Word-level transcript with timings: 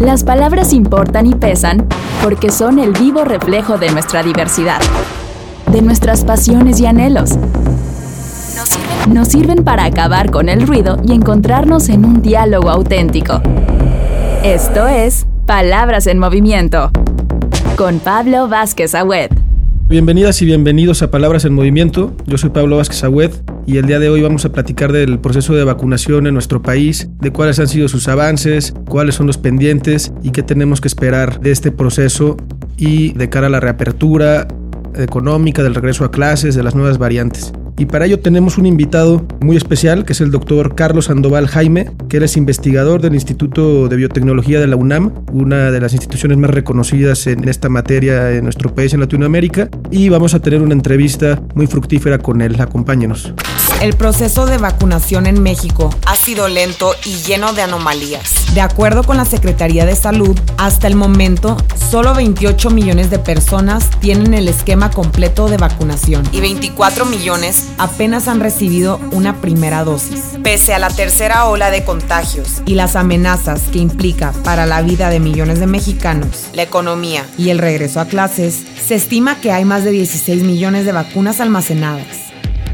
Las 0.00 0.24
palabras 0.24 0.72
importan 0.72 1.26
y 1.26 1.34
pesan 1.34 1.86
porque 2.24 2.50
son 2.50 2.78
el 2.78 2.92
vivo 2.92 3.22
reflejo 3.22 3.76
de 3.76 3.90
nuestra 3.90 4.22
diversidad, 4.22 4.80
de 5.70 5.82
nuestras 5.82 6.24
pasiones 6.24 6.80
y 6.80 6.86
anhelos. 6.86 7.32
Nos 9.12 9.28
sirven 9.28 9.62
para 9.62 9.84
acabar 9.84 10.30
con 10.30 10.48
el 10.48 10.66
ruido 10.66 10.96
y 11.06 11.12
encontrarnos 11.12 11.90
en 11.90 12.06
un 12.06 12.22
diálogo 12.22 12.70
auténtico. 12.70 13.42
Esto 14.42 14.86
es 14.88 15.26
Palabras 15.44 16.06
en 16.06 16.18
Movimiento 16.18 16.90
con 17.76 17.98
Pablo 17.98 18.48
Vázquez 18.48 18.94
Agüed. 18.94 19.39
Bienvenidas 19.90 20.40
y 20.40 20.44
bienvenidos 20.44 21.02
a 21.02 21.10
Palabras 21.10 21.44
en 21.44 21.52
Movimiento. 21.52 22.14
Yo 22.24 22.38
soy 22.38 22.50
Pablo 22.50 22.76
Vázquez 22.76 23.02
Agüed 23.02 23.32
y 23.66 23.78
el 23.78 23.86
día 23.86 23.98
de 23.98 24.08
hoy 24.08 24.22
vamos 24.22 24.44
a 24.44 24.52
platicar 24.52 24.92
del 24.92 25.18
proceso 25.18 25.52
de 25.56 25.64
vacunación 25.64 26.28
en 26.28 26.34
nuestro 26.34 26.62
país, 26.62 27.08
de 27.18 27.32
cuáles 27.32 27.58
han 27.58 27.66
sido 27.66 27.88
sus 27.88 28.06
avances, 28.06 28.72
cuáles 28.88 29.16
son 29.16 29.26
los 29.26 29.36
pendientes 29.36 30.12
y 30.22 30.30
qué 30.30 30.44
tenemos 30.44 30.80
que 30.80 30.86
esperar 30.86 31.40
de 31.40 31.50
este 31.50 31.72
proceso 31.72 32.36
y 32.76 33.14
de 33.14 33.28
cara 33.30 33.48
a 33.48 33.50
la 33.50 33.58
reapertura 33.58 34.46
económica, 34.94 35.64
del 35.64 35.74
regreso 35.74 36.04
a 36.04 36.12
clases, 36.12 36.54
de 36.54 36.62
las 36.62 36.76
nuevas 36.76 36.98
variantes. 36.98 37.52
Y 37.80 37.86
para 37.86 38.04
ello 38.04 38.20
tenemos 38.20 38.58
un 38.58 38.66
invitado 38.66 39.24
muy 39.40 39.56
especial, 39.56 40.04
que 40.04 40.12
es 40.12 40.20
el 40.20 40.30
doctor 40.30 40.74
Carlos 40.74 41.06
Sandoval 41.06 41.48
Jaime, 41.48 41.90
que 42.10 42.18
es 42.18 42.36
investigador 42.36 43.00
del 43.00 43.14
Instituto 43.14 43.88
de 43.88 43.96
Biotecnología 43.96 44.60
de 44.60 44.66
la 44.66 44.76
UNAM, 44.76 45.24
una 45.32 45.70
de 45.70 45.80
las 45.80 45.94
instituciones 45.94 46.36
más 46.36 46.50
reconocidas 46.50 47.26
en 47.26 47.48
esta 47.48 47.70
materia 47.70 48.32
en 48.32 48.44
nuestro 48.44 48.74
país, 48.74 48.92
en 48.92 49.00
Latinoamérica. 49.00 49.70
Y 49.90 50.10
vamos 50.10 50.34
a 50.34 50.40
tener 50.40 50.60
una 50.60 50.74
entrevista 50.74 51.40
muy 51.54 51.66
fructífera 51.66 52.18
con 52.18 52.42
él. 52.42 52.60
Acompáñenos. 52.60 53.32
El 53.80 53.94
proceso 53.94 54.44
de 54.44 54.58
vacunación 54.58 55.26
en 55.26 55.42
México 55.42 55.88
ha 56.04 56.14
sido 56.14 56.48
lento 56.48 56.92
y 57.06 57.14
lleno 57.26 57.54
de 57.54 57.62
anomalías. 57.62 58.52
De 58.52 58.60
acuerdo 58.60 59.04
con 59.04 59.16
la 59.16 59.24
Secretaría 59.24 59.86
de 59.86 59.96
Salud, 59.96 60.38
hasta 60.58 60.86
el 60.86 60.96
momento, 60.96 61.56
solo 61.90 62.12
28 62.14 62.68
millones 62.68 63.08
de 63.08 63.18
personas 63.18 63.88
tienen 64.00 64.34
el 64.34 64.48
esquema 64.48 64.90
completo 64.90 65.48
de 65.48 65.56
vacunación 65.56 66.28
y 66.30 66.40
24 66.40 67.06
millones 67.06 67.68
apenas 67.78 68.28
han 68.28 68.40
recibido 68.40 69.00
una 69.12 69.40
primera 69.40 69.84
dosis. 69.84 70.38
Pese 70.42 70.74
a 70.74 70.78
la 70.78 70.90
tercera 70.90 71.46
ola 71.46 71.70
de 71.70 71.84
contagios 71.84 72.62
y 72.66 72.74
las 72.74 72.96
amenazas 72.96 73.62
que 73.72 73.78
implica 73.78 74.32
para 74.44 74.66
la 74.66 74.82
vida 74.82 75.10
de 75.10 75.20
millones 75.20 75.60
de 75.60 75.66
mexicanos, 75.66 76.48
la 76.52 76.62
economía 76.62 77.24
y 77.36 77.50
el 77.50 77.58
regreso 77.58 78.00
a 78.00 78.06
clases, 78.06 78.62
se 78.84 78.94
estima 78.94 79.40
que 79.40 79.52
hay 79.52 79.64
más 79.64 79.84
de 79.84 79.90
16 79.90 80.42
millones 80.42 80.84
de 80.84 80.92
vacunas 80.92 81.40
almacenadas. 81.40 82.06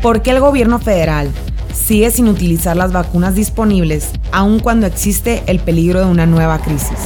¿Por 0.02 0.22
qué 0.22 0.30
el 0.30 0.40
gobierno 0.40 0.78
federal 0.78 1.30
sigue 1.74 2.10
sin 2.10 2.28
utilizar 2.28 2.76
las 2.76 2.92
vacunas 2.92 3.34
disponibles 3.34 4.10
aun 4.32 4.60
cuando 4.60 4.86
existe 4.86 5.42
el 5.46 5.58
peligro 5.58 6.00
de 6.00 6.06
una 6.06 6.26
nueva 6.26 6.58
crisis? 6.58 6.98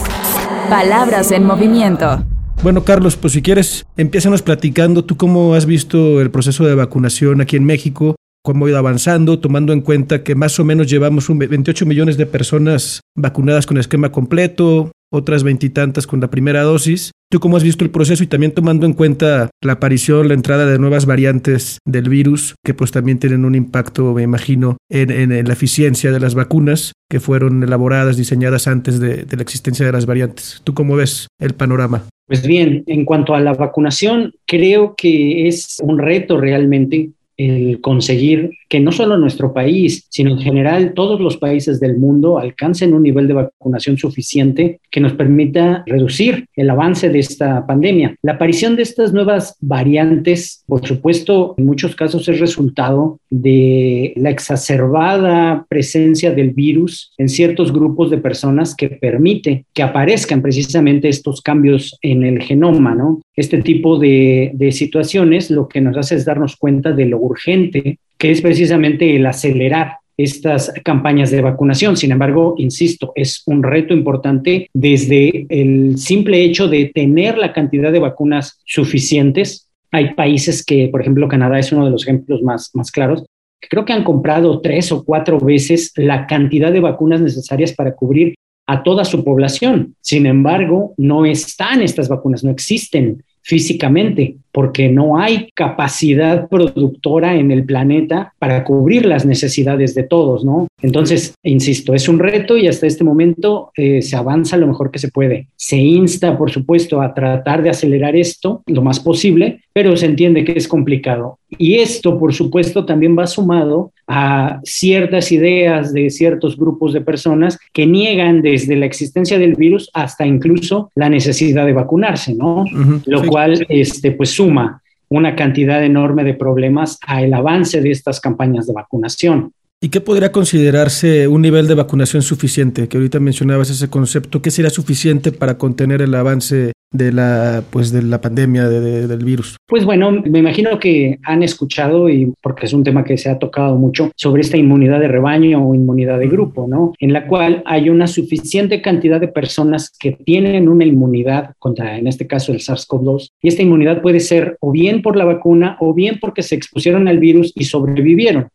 Palabras 0.68 1.30
en 1.32 1.44
movimiento. 1.44 2.24
Bueno, 2.62 2.84
Carlos, 2.84 3.16
pues 3.16 3.32
si 3.32 3.40
quieres, 3.40 3.86
empiezanos 3.96 4.42
platicando 4.42 5.02
tú 5.02 5.16
cómo 5.16 5.54
has 5.54 5.64
visto 5.64 6.20
el 6.20 6.30
proceso 6.30 6.66
de 6.66 6.74
vacunación 6.74 7.40
aquí 7.40 7.56
en 7.56 7.64
México, 7.64 8.16
cómo 8.44 8.66
ha 8.66 8.68
ido 8.68 8.76
avanzando, 8.76 9.38
tomando 9.38 9.72
en 9.72 9.80
cuenta 9.80 10.22
que 10.22 10.34
más 10.34 10.60
o 10.60 10.64
menos 10.64 10.86
llevamos 10.86 11.26
28 11.34 11.86
millones 11.86 12.18
de 12.18 12.26
personas 12.26 13.00
vacunadas 13.16 13.66
con 13.66 13.78
esquema 13.78 14.12
completo, 14.12 14.92
otras 15.12 15.42
veintitantas 15.42 16.06
con 16.06 16.20
la 16.20 16.30
primera 16.30 16.62
dosis. 16.62 17.10
¿Tú 17.30 17.38
cómo 17.38 17.56
has 17.56 17.62
visto 17.62 17.84
el 17.84 17.90
proceso 17.90 18.24
y 18.24 18.26
también 18.26 18.52
tomando 18.52 18.86
en 18.86 18.92
cuenta 18.92 19.50
la 19.62 19.74
aparición, 19.74 20.26
la 20.26 20.34
entrada 20.34 20.66
de 20.66 20.78
nuevas 20.80 21.06
variantes 21.06 21.78
del 21.86 22.08
virus, 22.08 22.56
que 22.64 22.74
pues 22.74 22.90
también 22.90 23.20
tienen 23.20 23.44
un 23.44 23.54
impacto, 23.54 24.12
me 24.14 24.22
imagino, 24.22 24.76
en, 24.90 25.46
la 25.46 25.52
eficiencia 25.52 26.10
de 26.10 26.18
las 26.18 26.34
vacunas 26.34 26.92
que 27.08 27.20
fueron 27.20 27.62
elaboradas, 27.62 28.16
diseñadas 28.16 28.66
antes 28.66 28.98
de, 28.98 29.24
de 29.24 29.36
la 29.36 29.42
existencia 29.42 29.86
de 29.86 29.92
las 29.92 30.06
variantes? 30.06 30.60
¿Tú 30.64 30.74
cómo 30.74 30.96
ves 30.96 31.28
el 31.38 31.54
panorama? 31.54 32.04
Pues 32.26 32.46
bien, 32.46 32.84
en 32.86 33.04
cuanto 33.04 33.34
a 33.34 33.40
la 33.40 33.54
vacunación, 33.54 34.32
creo 34.46 34.94
que 34.96 35.48
es 35.48 35.78
un 35.82 35.98
reto 35.98 36.40
realmente 36.40 37.10
el 37.40 37.80
conseguir 37.80 38.50
que 38.68 38.80
no 38.80 38.92
solo 38.92 39.16
nuestro 39.16 39.52
país, 39.54 40.06
sino 40.10 40.32
en 40.32 40.38
general 40.38 40.92
todos 40.94 41.20
los 41.20 41.38
países 41.38 41.80
del 41.80 41.96
mundo 41.96 42.38
alcancen 42.38 42.92
un 42.92 43.02
nivel 43.02 43.26
de 43.28 43.34
vacunación 43.34 43.96
suficiente 43.96 44.80
que 44.90 45.00
nos 45.00 45.14
permita 45.14 45.82
reducir 45.86 46.46
el 46.54 46.68
avance 46.68 47.08
de 47.08 47.18
esta 47.18 47.66
pandemia. 47.66 48.14
La 48.22 48.32
aparición 48.32 48.76
de 48.76 48.82
estas 48.82 49.14
nuevas 49.14 49.56
variantes, 49.60 50.62
por 50.66 50.86
supuesto, 50.86 51.54
en 51.56 51.64
muchos 51.64 51.96
casos 51.96 52.28
es 52.28 52.38
resultado 52.40 53.18
de 53.30 54.12
la 54.16 54.30
exacerbada 54.30 55.64
presencia 55.68 56.32
del 56.32 56.50
virus 56.50 57.12
en 57.16 57.28
ciertos 57.28 57.72
grupos 57.72 58.10
de 58.10 58.18
personas 58.18 58.74
que 58.74 58.90
permite 58.90 59.64
que 59.72 59.82
aparezcan 59.82 60.42
precisamente 60.42 61.08
estos 61.08 61.40
cambios 61.40 61.96
en 62.02 62.24
el 62.24 62.42
genoma, 62.42 62.94
¿no? 62.94 63.22
Este 63.34 63.62
tipo 63.62 63.98
de, 63.98 64.50
de 64.54 64.72
situaciones 64.72 65.50
lo 65.50 65.68
que 65.68 65.80
nos 65.80 65.96
hace 65.96 66.16
es 66.16 66.26
darnos 66.26 66.56
cuenta 66.56 66.92
de 66.92 67.06
lo 67.06 67.29
urgente 67.30 67.98
que 68.20 68.30
es 68.30 68.42
precisamente 68.42 69.16
el 69.16 69.24
acelerar 69.24 69.96
estas 70.18 70.70
campañas 70.84 71.30
de 71.30 71.40
vacunación. 71.40 71.96
Sin 71.96 72.12
embargo, 72.12 72.54
insisto, 72.58 73.12
es 73.14 73.42
un 73.46 73.62
reto 73.62 73.94
importante 73.94 74.68
desde 74.74 75.46
el 75.48 75.96
simple 75.96 76.44
hecho 76.44 76.68
de 76.68 76.92
tener 76.94 77.38
la 77.38 77.54
cantidad 77.54 77.90
de 77.90 77.98
vacunas 77.98 78.60
suficientes. 78.66 79.68
Hay 79.90 80.12
países 80.12 80.62
que, 80.62 80.88
por 80.88 81.00
ejemplo, 81.00 81.28
Canadá 81.28 81.58
es 81.58 81.72
uno 81.72 81.86
de 81.86 81.90
los 81.90 82.02
ejemplos 82.02 82.42
más, 82.42 82.70
claros, 82.92 83.24
que 83.58 83.68
creo 83.68 83.86
que 83.86 83.94
han 83.94 84.04
comprado 84.04 84.60
tres 84.60 84.92
o 84.92 85.02
cuatro 85.02 85.40
veces 85.40 85.92
la 85.96 86.26
cantidad 86.26 86.70
de 86.70 86.80
vacunas 86.80 87.22
necesarias 87.22 87.72
para 87.72 87.94
cubrir 87.94 88.34
a 88.66 88.82
toda 88.82 89.06
su 89.06 89.24
población. 89.24 89.96
Sin 90.02 90.26
embargo, 90.26 90.92
no 90.98 91.24
están 91.24 91.80
estas 91.80 92.08
vacunas, 92.10 92.44
no 92.44 92.50
existen 92.50 93.24
físicamente, 93.42 94.36
porque 94.52 94.88
no 94.88 95.18
hay 95.18 95.50
capacidad 95.54 96.48
productora 96.48 97.36
en 97.36 97.50
el 97.50 97.64
planeta 97.64 98.34
para 98.38 98.64
cubrir 98.64 99.06
las 99.06 99.24
necesidades 99.24 99.94
de 99.94 100.02
todos, 100.02 100.44
¿no? 100.44 100.66
Entonces, 100.82 101.34
insisto, 101.42 101.94
es 101.94 102.08
un 102.08 102.18
reto 102.18 102.56
y 102.56 102.66
hasta 102.66 102.86
este 102.86 103.04
momento 103.04 103.70
eh, 103.76 104.02
se 104.02 104.16
avanza 104.16 104.56
lo 104.56 104.66
mejor 104.66 104.90
que 104.90 104.98
se 104.98 105.08
puede. 105.08 105.48
Se 105.56 105.76
insta, 105.76 106.36
por 106.36 106.50
supuesto, 106.50 107.00
a 107.00 107.14
tratar 107.14 107.62
de 107.62 107.70
acelerar 107.70 108.16
esto 108.16 108.62
lo 108.66 108.82
más 108.82 109.00
posible, 109.00 109.60
pero 109.72 109.96
se 109.96 110.06
entiende 110.06 110.44
que 110.44 110.52
es 110.52 110.66
complicado. 110.66 111.38
Y 111.58 111.76
esto, 111.76 112.18
por 112.18 112.32
supuesto, 112.32 112.84
también 112.84 113.16
va 113.18 113.26
sumado 113.26 113.92
a 114.06 114.60
ciertas 114.64 115.30
ideas 115.30 115.92
de 115.92 116.10
ciertos 116.10 116.56
grupos 116.56 116.92
de 116.92 117.00
personas 117.00 117.58
que 117.72 117.86
niegan 117.86 118.42
desde 118.42 118.76
la 118.76 118.86
existencia 118.86 119.38
del 119.38 119.54
virus 119.54 119.90
hasta 119.94 120.26
incluso 120.26 120.90
la 120.94 121.08
necesidad 121.08 121.66
de 121.66 121.72
vacunarse, 121.72 122.34
¿no? 122.34 122.64
Lo 123.06 123.24
cual, 123.26 123.66
este, 123.68 124.12
pues 124.12 124.30
suma 124.40 124.82
una 125.10 125.36
cantidad 125.36 125.84
enorme 125.84 126.24
de 126.24 126.32
problemas 126.32 126.98
al 127.06 127.34
avance 127.34 127.82
de 127.82 127.90
estas 127.90 128.20
campañas 128.20 128.66
de 128.66 128.72
vacunación. 128.72 129.52
¿Y 129.82 129.88
qué 129.90 130.00
podría 130.00 130.32
considerarse 130.32 131.28
un 131.28 131.42
nivel 131.42 131.66
de 131.66 131.74
vacunación 131.74 132.22
suficiente? 132.22 132.88
Que 132.88 132.96
ahorita 132.96 133.20
mencionabas 133.20 133.70
ese 133.70 133.90
concepto. 133.90 134.40
¿Qué 134.40 134.50
sería 134.50 134.70
suficiente 134.70 135.32
para 135.32 135.58
contener 135.58 136.00
el 136.00 136.14
avance 136.14 136.72
de 136.92 137.12
la, 137.12 137.62
pues, 137.70 137.92
de 137.92 138.02
la 138.02 138.20
pandemia 138.20 138.68
del 138.68 139.24
virus? 139.24 139.56
Pues 139.66 139.84
bueno, 139.84 140.10
me 140.10 140.40
imagino 140.40 140.78
que 140.78 141.18
han 141.24 141.42
escuchado, 141.42 142.08
y 142.08 142.32
porque 142.42 142.66
es 142.66 142.72
un 142.72 142.84
tema 142.84 143.04
que 143.04 143.16
se 143.16 143.30
ha 143.30 143.38
tocado 143.38 143.76
mucho, 143.76 144.10
sobre 144.16 144.42
esta 144.42 144.56
inmunidad 144.56 145.00
de 145.00 145.08
rebaño 145.08 145.68
o 145.68 145.74
inmunidad 145.74 146.18
de 146.18 146.28
grupo, 146.28 146.66
¿no? 146.68 146.92
En 146.98 147.12
la 147.12 147.26
cual 147.26 147.62
hay 147.66 147.90
una 147.90 148.06
suficiente 148.06 148.82
cantidad 148.82 149.20
de 149.20 149.28
personas 149.28 149.92
que 149.98 150.12
tienen 150.12 150.68
una 150.68 150.84
inmunidad 150.84 151.54
contra, 151.58 151.96
en 151.96 152.06
este 152.06 152.26
caso, 152.26 152.52
el 152.52 152.58
SARS-CoV-2. 152.58 153.30
Y 153.42 153.48
esta 153.48 153.62
inmunidad 153.62 154.02
puede 154.02 154.20
ser 154.20 154.56
o 154.60 154.72
bien 154.72 155.02
por 155.02 155.16
la 155.16 155.24
vacuna 155.24 155.76
o 155.80 155.94
bien 155.94 156.18
porque 156.20 156.42
se 156.42 156.54
expusieron 156.54 157.08
al 157.08 157.18
virus 157.18 157.52
y 157.54 157.64
sobrevivieron. 157.64 158.48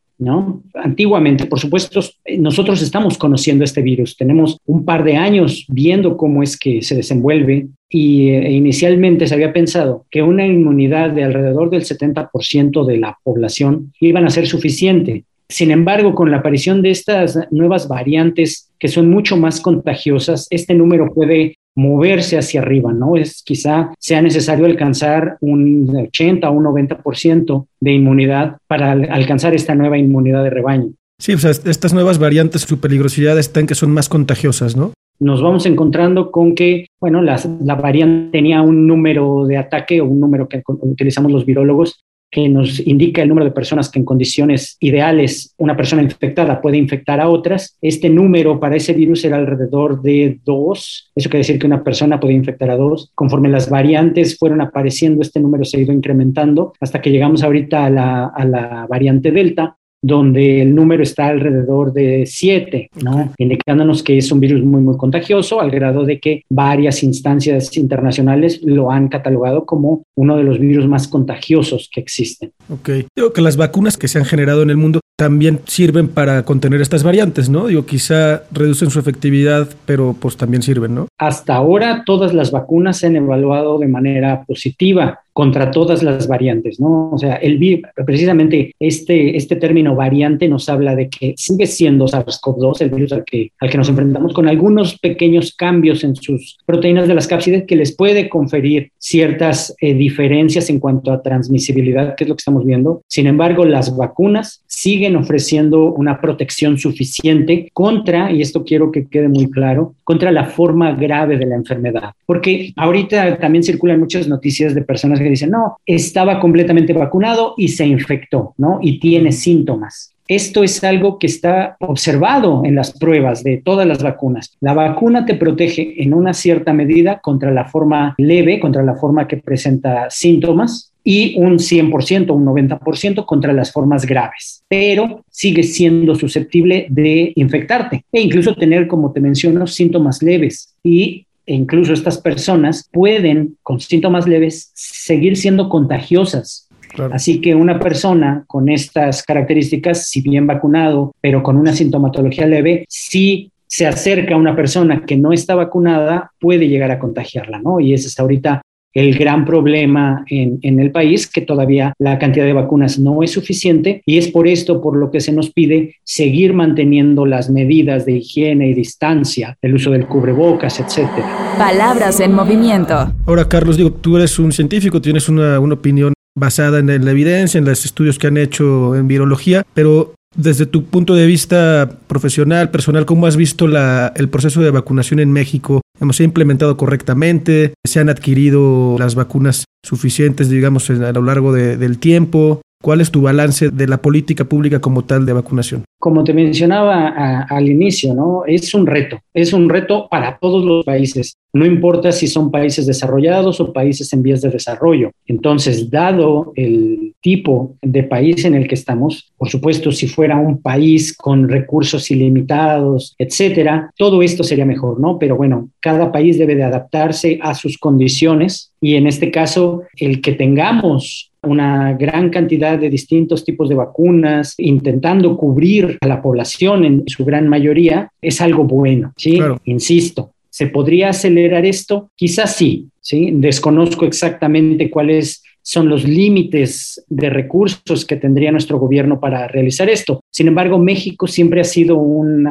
Antiguamente, 0.74 1.46
por 1.46 1.60
supuesto, 1.60 2.00
nosotros 2.38 2.82
estamos 2.82 3.18
conociendo 3.18 3.64
este 3.64 3.82
virus, 3.82 4.16
tenemos 4.16 4.58
un 4.66 4.86
par 4.86 5.04
de 5.04 5.18
años 5.18 5.66
viendo 5.68 6.16
cómo 6.16 6.42
es 6.42 6.58
que 6.58 6.82
se 6.82 6.96
desenvuelve 6.96 7.68
y 7.90 8.30
eh, 8.30 8.52
inicialmente 8.52 9.28
se 9.28 9.34
había 9.34 9.54
pensado 9.54 10.06
que 10.10 10.22
una 10.22 10.46
inmunidad 10.46 11.12
de 11.12 11.24
alrededor 11.24 11.70
del 11.70 11.84
70% 11.84 12.86
de 12.86 12.98
la 12.98 13.18
población 13.24 13.94
iban 14.00 14.26
a 14.26 14.30
ser 14.30 14.48
suficiente. 14.48 15.26
Sin 15.48 15.70
embargo, 15.70 16.16
con 16.16 16.32
la 16.32 16.38
aparición 16.38 16.82
de 16.82 16.92
estas 16.92 17.38
nuevas 17.52 17.88
variantes 17.88 18.72
que 18.80 18.88
son 18.88 19.10
mucho 19.10 19.38
más 19.38 19.62
contagiosas, 19.62 20.48
este 20.50 20.74
número 20.74 21.14
puede 21.14 21.58
moverse 21.76 22.38
hacia 22.38 22.62
arriba, 22.62 22.94
¿no? 22.94 23.16
Es 23.16 23.44
quizá 23.44 23.92
sea 24.00 24.22
necesario 24.22 24.66
alcanzar 24.66 25.38
un 25.42 25.94
80 25.96 26.50
o 26.50 26.54
un 26.54 26.64
90% 26.64 27.68
de 27.80 27.92
inmunidad 27.92 28.58
para 28.68 28.92
alcanzar 28.92 29.54
esta 29.54 29.76
nueva 29.76 29.98
inmunidad 29.98 30.44
de 30.44 30.50
rebaño. 30.50 30.90
Sí, 31.20 31.34
o 31.34 31.38
sea, 31.38 31.52
estas 31.52 31.94
nuevas 31.94 32.20
variantes, 32.20 32.62
su 32.62 32.80
peligrosidad 32.80 33.40
está 33.40 33.60
en 33.60 33.68
que 33.68 33.76
son 33.76 33.92
más 33.92 34.10
contagiosas, 34.10 34.76
¿no? 34.76 34.92
Nos 35.18 35.42
vamos 35.42 35.66
encontrando 35.66 36.30
con 36.30 36.56
que, 36.56 36.88
bueno, 37.00 37.22
la 37.22 37.76
variante 37.76 38.38
tenía 38.38 38.62
un 38.62 38.86
número 38.86 39.46
de 39.46 39.58
ataque 39.58 40.02
o 40.02 40.06
un 40.06 40.20
número 40.20 40.50
que 40.50 40.62
utilizamos 40.68 41.32
los 41.32 41.46
virólogos 41.46 42.04
que 42.32 42.50
nos 42.50 42.86
indica 42.86 43.22
el 43.22 43.30
número 43.30 43.46
de 43.46 43.52
personas 43.52 43.90
que 43.90 44.00
en 44.00 44.06
condiciones 44.06 44.78
ideales 44.80 45.54
una 45.58 45.78
persona 45.78 46.02
infectada 46.02 46.62
puede 46.62 46.78
infectar 46.78 47.22
a 47.22 47.30
otras. 47.30 47.78
Este 47.82 48.10
número 48.10 48.60
para 48.60 48.76
ese 48.76 48.94
virus 48.94 49.24
era 49.24 49.38
alrededor 49.38 50.02
de 50.02 50.40
dos. 50.44 51.12
Eso 51.16 51.30
quiere 51.30 51.42
decir 51.42 51.60
que 51.60 51.68
una 51.68 51.84
persona 51.84 52.20
puede 52.20 52.34
infectar 52.34 52.70
a 52.70 52.78
dos. 52.78 53.12
Conforme 53.16 53.50
las 53.50 53.70
variantes 53.70 54.38
fueron 54.38 54.62
apareciendo, 54.62 55.22
este 55.22 55.40
número 55.40 55.64
se 55.64 55.78
ha 55.78 55.82
ido 55.82 55.94
incrementando 55.94 56.74
hasta 56.80 57.02
que 57.02 57.12
llegamos 57.12 57.44
ahorita 57.44 57.86
a 57.86 57.90
la, 57.90 58.26
a 58.26 58.46
la 58.46 58.86
variante 58.90 59.32
Delta, 59.32 59.78
donde 60.06 60.62
el 60.62 60.76
número 60.76 61.02
está 61.02 61.28
alrededor 61.28 61.92
de 61.92 62.26
7, 62.28 62.92
¿no? 63.02 63.34
indicándonos 63.40 64.04
que 64.04 64.20
es 64.20 64.32
un 64.32 64.40
virus 64.40 64.64
muy, 64.64 64.80
muy 64.80 64.98
contagioso, 64.98 65.60
al 65.60 65.72
grado 65.72 66.06
de 66.06 66.20
que 66.20 66.44
varias 66.48 67.02
instancias 67.02 67.76
internacionales 67.76 68.62
lo 68.64 68.92
han 68.92 69.08
catalogado 69.08 69.66
como 69.66 70.04
uno 70.14 70.38
de 70.38 70.44
los 70.44 70.60
virus 70.60 70.88
más 70.88 71.08
contagiosos 71.08 71.90
que 71.92 72.02
existen. 72.02 72.52
Ok. 72.70 72.90
Digo 73.16 73.34
que 73.34 73.42
las 73.42 73.58
vacunas 73.58 73.98
que 73.98 74.08
se 74.08 74.20
han 74.20 74.26
generado 74.26 74.62
en 74.62 74.70
el 74.70 74.78
mundo 74.78 75.00
también 75.18 75.62
sirven 75.66 76.08
para 76.08 76.44
contener 76.44 76.82
estas 76.82 77.02
variantes, 77.02 77.50
¿no? 77.50 77.68
Digo, 77.68 77.86
quizá 77.88 78.44
reducen 78.52 78.92
su 78.92 79.00
efectividad, 79.00 79.70
pero 79.86 80.16
pues 80.20 80.38
también 80.38 80.62
sirven, 80.62 80.94
¿no? 80.94 81.08
Hasta 81.18 81.56
ahora 81.56 82.04
todas 82.06 82.34
las 82.34 82.52
vacunas 82.52 82.98
se 82.98 83.08
han 83.08 83.16
evaluado 83.16 83.80
de 83.80 83.88
manera 83.88 84.44
positiva 84.44 85.22
contra 85.36 85.70
todas 85.70 86.02
las 86.02 86.30
variantes, 86.30 86.80
¿no? 86.80 87.10
O 87.12 87.18
sea, 87.18 87.36
el 87.36 87.60
precisamente 88.06 88.74
este, 88.80 89.36
este 89.36 89.58
término 89.58 89.94
variante 89.94 90.48
nos 90.48 90.70
habla 90.70 90.96
de 90.96 91.10
que 91.10 91.34
sigue 91.36 91.68
siendo 91.68 92.06
SARS-CoV-2, 92.06 92.80
el 92.80 92.90
virus 92.90 93.12
al 93.12 93.26
que, 93.26 93.52
al 93.60 93.70
que 93.70 93.78
nos 93.78 93.90
enfrentamos, 93.90 94.34
con 94.34 94.48
algunos 94.48 94.98
pequeños 94.98 95.54
cambios 95.54 96.06
en 96.06 96.16
sus 96.16 96.58
proteínas 96.66 97.10
de 97.10 97.16
las 97.16 97.28
cápsides 97.28 97.66
que 97.66 97.76
les 97.76 97.94
puede 97.94 98.30
conferir 98.30 98.92
ciertas 98.98 99.76
eh, 99.82 99.94
diferencias 99.94 100.70
en 100.70 100.80
cuanto 100.80 101.12
a 101.12 101.22
transmisibilidad, 101.22 102.16
que 102.16 102.24
es 102.24 102.30
lo 102.30 102.36
que 102.36 102.40
estamos 102.40 102.66
viendo. 102.66 103.02
Sin 103.10 103.28
embargo, 103.28 103.66
las 103.66 103.94
vacunas 103.98 104.64
siguen 104.68 105.18
ofreciendo 105.18 105.92
una 105.92 106.22
protección 106.22 106.78
suficiente 106.78 107.70
contra, 107.74 108.32
y 108.32 108.42
esto 108.42 108.64
quiero 108.64 108.90
que 108.90 109.08
quede 109.08 109.28
muy 109.28 109.52
claro, 109.52 109.96
contra 110.06 110.32
la 110.32 110.46
forma 110.46 110.94
grave 110.94 111.38
de 111.38 111.46
la 111.46 111.56
enfermedad. 111.56 112.14
Porque 112.26 112.72
ahorita 112.78 113.38
también 113.38 113.64
circulan 113.66 114.00
muchas 114.00 114.30
noticias 114.30 114.74
de 114.74 114.82
personas 114.82 115.20
que 115.26 115.32
dicen, 115.32 115.52
no, 115.52 115.78
estaba 115.86 116.40
completamente 116.40 116.94
vacunado 116.94 117.54
y 117.58 117.68
se 117.70 117.86
infectó, 117.86 118.54
¿no? 118.58 118.80
Y 118.82 119.00
tiene 119.00 119.32
síntomas. 119.32 120.14
Esto 120.28 120.64
es 120.64 120.84
algo 120.84 121.20
que 121.20 121.28
está 121.28 121.78
observado 121.80 122.64
en 122.66 122.74
las 122.74 122.98
pruebas 122.98 123.44
de 123.44 123.58
todas 123.58 123.86
las 123.86 124.02
vacunas. 124.02 124.58
La 124.60 124.74
vacuna 124.74 125.26
te 125.26 125.36
protege 125.36 126.02
en 126.02 126.16
una 126.16 126.34
cierta 126.34 126.74
medida 126.74 127.20
contra 127.20 127.52
la 127.52 127.66
forma 127.66 128.16
leve, 128.18 128.60
contra 128.60 128.82
la 128.82 128.96
forma 128.96 129.28
que 129.28 129.38
presenta 129.38 130.08
síntomas, 130.10 130.92
y 131.08 131.36
un 131.38 131.60
100%, 131.60 132.32
un 132.32 132.46
90% 132.46 133.26
contra 133.26 133.54
las 133.54 133.72
formas 133.72 134.08
graves, 134.08 134.64
pero 134.68 135.24
sigue 135.30 135.62
siendo 135.62 136.16
susceptible 136.16 136.88
de 136.90 137.32
infectarte 137.36 138.04
e 138.12 138.22
incluso 138.22 138.56
tener, 138.56 138.88
como 138.88 139.14
te 139.14 139.22
menciono, 139.22 139.68
síntomas 139.68 140.24
leves. 140.24 140.76
Y 140.84 141.25
e 141.46 141.54
incluso 141.54 141.94
estas 141.94 142.18
personas 142.20 142.90
pueden, 142.92 143.58
con 143.64 143.80
síntomas 143.80 144.28
leves, 144.28 144.72
seguir 144.74 145.38
siendo 145.38 145.70
contagiosas. 145.70 146.68
Así 147.12 147.42
que 147.42 147.56
una 147.56 147.80
persona 147.80 148.46
con 148.48 148.70
estas 148.70 149.22
características, 149.24 150.08
si 150.08 150.22
bien 150.22 150.48
vacunado, 150.48 151.14
pero 151.20 151.44
con 151.44 151.58
una 151.58 151.74
sintomatología 151.74 152.48
leve, 152.48 152.86
si 152.88 153.52
se 153.68 153.86
acerca 153.86 154.36
a 154.36 154.38
una 154.38 154.56
persona 154.56 155.06
que 155.06 155.18
no 155.18 155.34
está 155.34 155.56
vacunada, 155.56 156.32
puede 156.40 156.70
llegar 156.70 156.92
a 156.92 157.00
contagiarla, 157.00 157.60
¿no? 157.60 157.80
Y 157.80 157.94
ese 157.94 158.08
es 158.08 158.18
ahorita 158.20 158.62
el 158.96 159.18
gran 159.18 159.46
problema 159.46 160.24
en, 160.28 160.58
en, 160.62 160.80
el 160.80 160.92
país, 160.92 161.28
que 161.28 161.42
todavía 161.42 161.94
la 162.00 162.18
cantidad 162.18 162.46
de 162.46 162.54
vacunas 162.54 162.98
no 162.98 163.22
es 163.22 163.32
suficiente 163.32 164.02
y 164.06 164.18
es 164.18 164.30
por 164.30 164.48
esto 164.48 164.82
por 164.82 164.96
lo 164.96 165.12
que 165.12 165.20
se 165.20 165.34
nos 165.34 165.52
pide 165.52 165.98
seguir 166.04 166.54
manteniendo 166.54 167.26
las 167.26 167.50
medidas 167.50 168.06
de 168.06 168.14
higiene 168.14 168.70
y 168.70 168.74
distancia, 168.74 169.58
el 169.62 169.76
uso 169.76 169.92
del 169.92 170.08
cubrebocas, 170.08 170.80
etcétera. 170.80 171.56
Palabras 171.58 172.20
en 172.22 172.34
movimiento. 172.34 173.14
Ahora, 173.26 173.48
Carlos, 173.48 173.78
digo, 173.78 173.92
tú 173.92 174.16
eres 174.16 174.40
un 174.40 174.54
científico, 174.54 175.02
tienes 175.02 175.28
una, 175.28 175.60
una 175.60 175.74
opinión 175.74 176.14
basada 176.34 176.80
en 176.80 177.06
la 177.06 177.12
evidencia, 177.12 177.58
en 177.58 177.66
los 177.66 177.86
estudios 177.86 178.18
que 178.18 178.28
han 178.28 178.38
hecho 178.38 178.96
en 178.96 179.08
virología, 179.08 179.66
pero 179.74 180.14
desde 180.36 180.66
tu 180.66 180.86
punto 180.86 181.16
de 181.16 181.26
vista 181.26 181.98
profesional, 182.08 182.70
personal, 182.70 183.06
¿cómo 183.06 183.28
has 183.28 183.38
visto 183.38 183.68
la, 183.68 184.12
el 184.16 184.30
proceso 184.30 184.62
de 184.62 184.72
vacunación 184.72 185.20
en 185.20 185.32
México? 185.32 185.82
¿Se 186.12 186.24
ha 186.24 186.26
implementado 186.26 186.78
correctamente? 186.78 187.74
¿Se 187.86 188.00
han 188.00 188.10
adquirido 188.10 188.98
las 189.00 189.16
vacunas 189.16 189.66
suficientes, 189.84 190.50
digamos, 190.50 190.90
a 190.90 191.12
lo 191.12 191.22
largo 191.22 191.54
del 191.54 191.98
tiempo? 192.00 192.62
¿Cuál 192.86 193.02
es 193.02 193.10
tu 193.10 193.24
balance 193.24 193.72
de 193.72 193.88
la 193.88 194.00
política 194.00 194.46
pública 194.46 194.80
como 194.80 195.04
tal 195.04 195.26
de 195.26 195.34
vacunación? 195.34 195.86
Como 195.98 196.24
te 196.24 196.36
mencionaba 196.36 197.48
al 197.50 197.68
inicio, 197.68 198.14
¿no? 198.14 198.44
Es 198.46 198.76
un 198.76 198.86
reto, 198.86 199.18
es 199.34 199.54
un 199.54 199.70
reto 199.70 200.08
para 200.08 200.38
todos 200.38 200.64
los 200.64 200.86
países, 200.86 201.36
no 201.52 201.66
importa 201.66 202.12
si 202.12 202.28
son 202.28 202.52
países 202.52 202.86
desarrollados 202.86 203.60
o 203.60 203.74
países 203.74 204.14
en 204.14 204.22
vías 204.22 204.42
de 204.42 204.50
desarrollo. 204.50 205.10
Entonces, 205.26 205.90
dado 205.90 206.52
el 206.56 207.16
tipo 207.22 207.76
de 207.82 208.04
país 208.04 208.46
en 208.46 208.54
el 208.54 208.68
que 208.68 208.76
estamos, 208.76 209.34
por 209.36 209.50
supuesto, 209.50 209.92
si 209.92 210.08
fuera 210.08 210.38
un 210.38 210.62
país 210.62 211.18
con 211.18 211.50
recursos 211.50 212.12
ilimitados, 212.12 213.16
etcétera, 213.18 213.90
todo 213.98 214.22
esto 214.22 214.44
sería 214.44 214.66
mejor, 214.66 215.00
¿no? 215.00 215.18
Pero 215.18 215.38
bueno, 215.38 215.70
cada 215.80 216.12
país 216.12 216.38
debe 216.38 216.54
de 216.54 216.66
adaptarse 216.66 217.40
a 217.42 217.56
sus 217.56 217.80
condiciones 217.80 218.74
y 218.80 218.94
en 218.94 219.08
este 219.08 219.32
caso, 219.32 219.82
el 219.98 220.22
que 220.22 220.34
tengamos 220.34 221.32
una 221.46 221.94
gran 221.94 222.30
cantidad 222.30 222.78
de 222.78 222.90
distintos 222.90 223.44
tipos 223.46 223.70
de 223.70 223.76
vacunas, 223.76 224.56
intentando 224.58 225.38
cubrir 225.38 225.98
a 226.02 226.08
la 226.08 226.22
población 226.22 226.86
en 226.86 227.04
su 227.08 227.24
gran 227.26 227.48
mayoría, 227.48 228.12
es 228.22 228.42
algo 228.42 228.64
bueno, 228.64 229.14
¿sí? 229.16 229.40
Insisto, 229.66 230.32
¿se 230.50 230.68
podría 230.68 231.10
acelerar 231.10 231.66
esto? 231.66 232.10
Quizás 232.16 232.56
sí, 232.56 232.88
¿sí? 233.00 233.32
Desconozco 233.34 234.06
exactamente 234.06 234.90
cuál 234.90 235.10
es 235.10 235.44
son 235.66 235.90
los 235.90 236.08
límites 236.08 237.04
de 237.10 237.30
recursos 237.32 238.06
que 238.06 238.16
tendría 238.18 238.52
nuestro 238.52 238.78
gobierno 238.78 239.20
para 239.20 239.48
realizar 239.48 239.90
esto. 239.90 240.22
Sin 240.32 240.48
embargo, 240.48 240.78
México 240.78 241.26
siempre 241.26 241.60
ha 241.60 241.64
sido 241.64 241.98
un 241.98 242.46